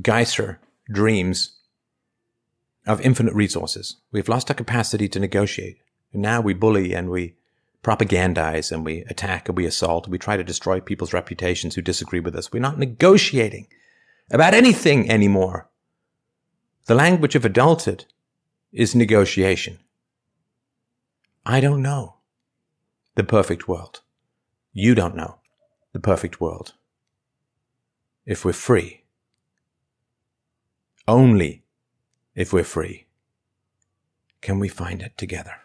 Geyser 0.00 0.60
dreams 0.90 1.52
of 2.86 3.00
infinite 3.00 3.34
resources. 3.34 3.96
We've 4.12 4.28
lost 4.28 4.50
our 4.50 4.54
capacity 4.54 5.08
to 5.08 5.20
negotiate. 5.20 5.78
Now 6.12 6.40
we 6.40 6.54
bully 6.54 6.94
and 6.94 7.10
we 7.10 7.34
propagandize 7.82 8.72
and 8.72 8.84
we 8.84 9.04
attack 9.08 9.48
and 9.48 9.56
we 9.56 9.66
assault. 9.66 10.06
And 10.06 10.12
we 10.12 10.18
try 10.18 10.36
to 10.36 10.44
destroy 10.44 10.80
people's 10.80 11.12
reputations 11.12 11.74
who 11.74 11.82
disagree 11.82 12.20
with 12.20 12.34
us. 12.34 12.52
We're 12.52 12.60
not 12.60 12.78
negotiating 12.78 13.68
about 14.30 14.54
anything 14.54 15.10
anymore. 15.10 15.68
The 16.86 16.94
language 16.94 17.34
of 17.34 17.44
adulthood 17.44 18.04
is 18.72 18.94
negotiation. 18.94 19.78
I 21.46 21.60
don't 21.60 21.82
know 21.82 22.16
the 23.14 23.24
perfect 23.24 23.68
world. 23.68 24.00
You 24.72 24.94
don't 24.94 25.16
know 25.16 25.38
the 25.92 26.00
perfect 26.00 26.40
world. 26.40 26.74
If 28.26 28.44
we're 28.44 28.52
free, 28.52 29.04
only 31.06 31.63
if 32.34 32.52
we're 32.52 32.64
free, 32.64 33.06
can 34.40 34.58
we 34.58 34.68
find 34.68 35.02
it 35.02 35.16
together? 35.16 35.63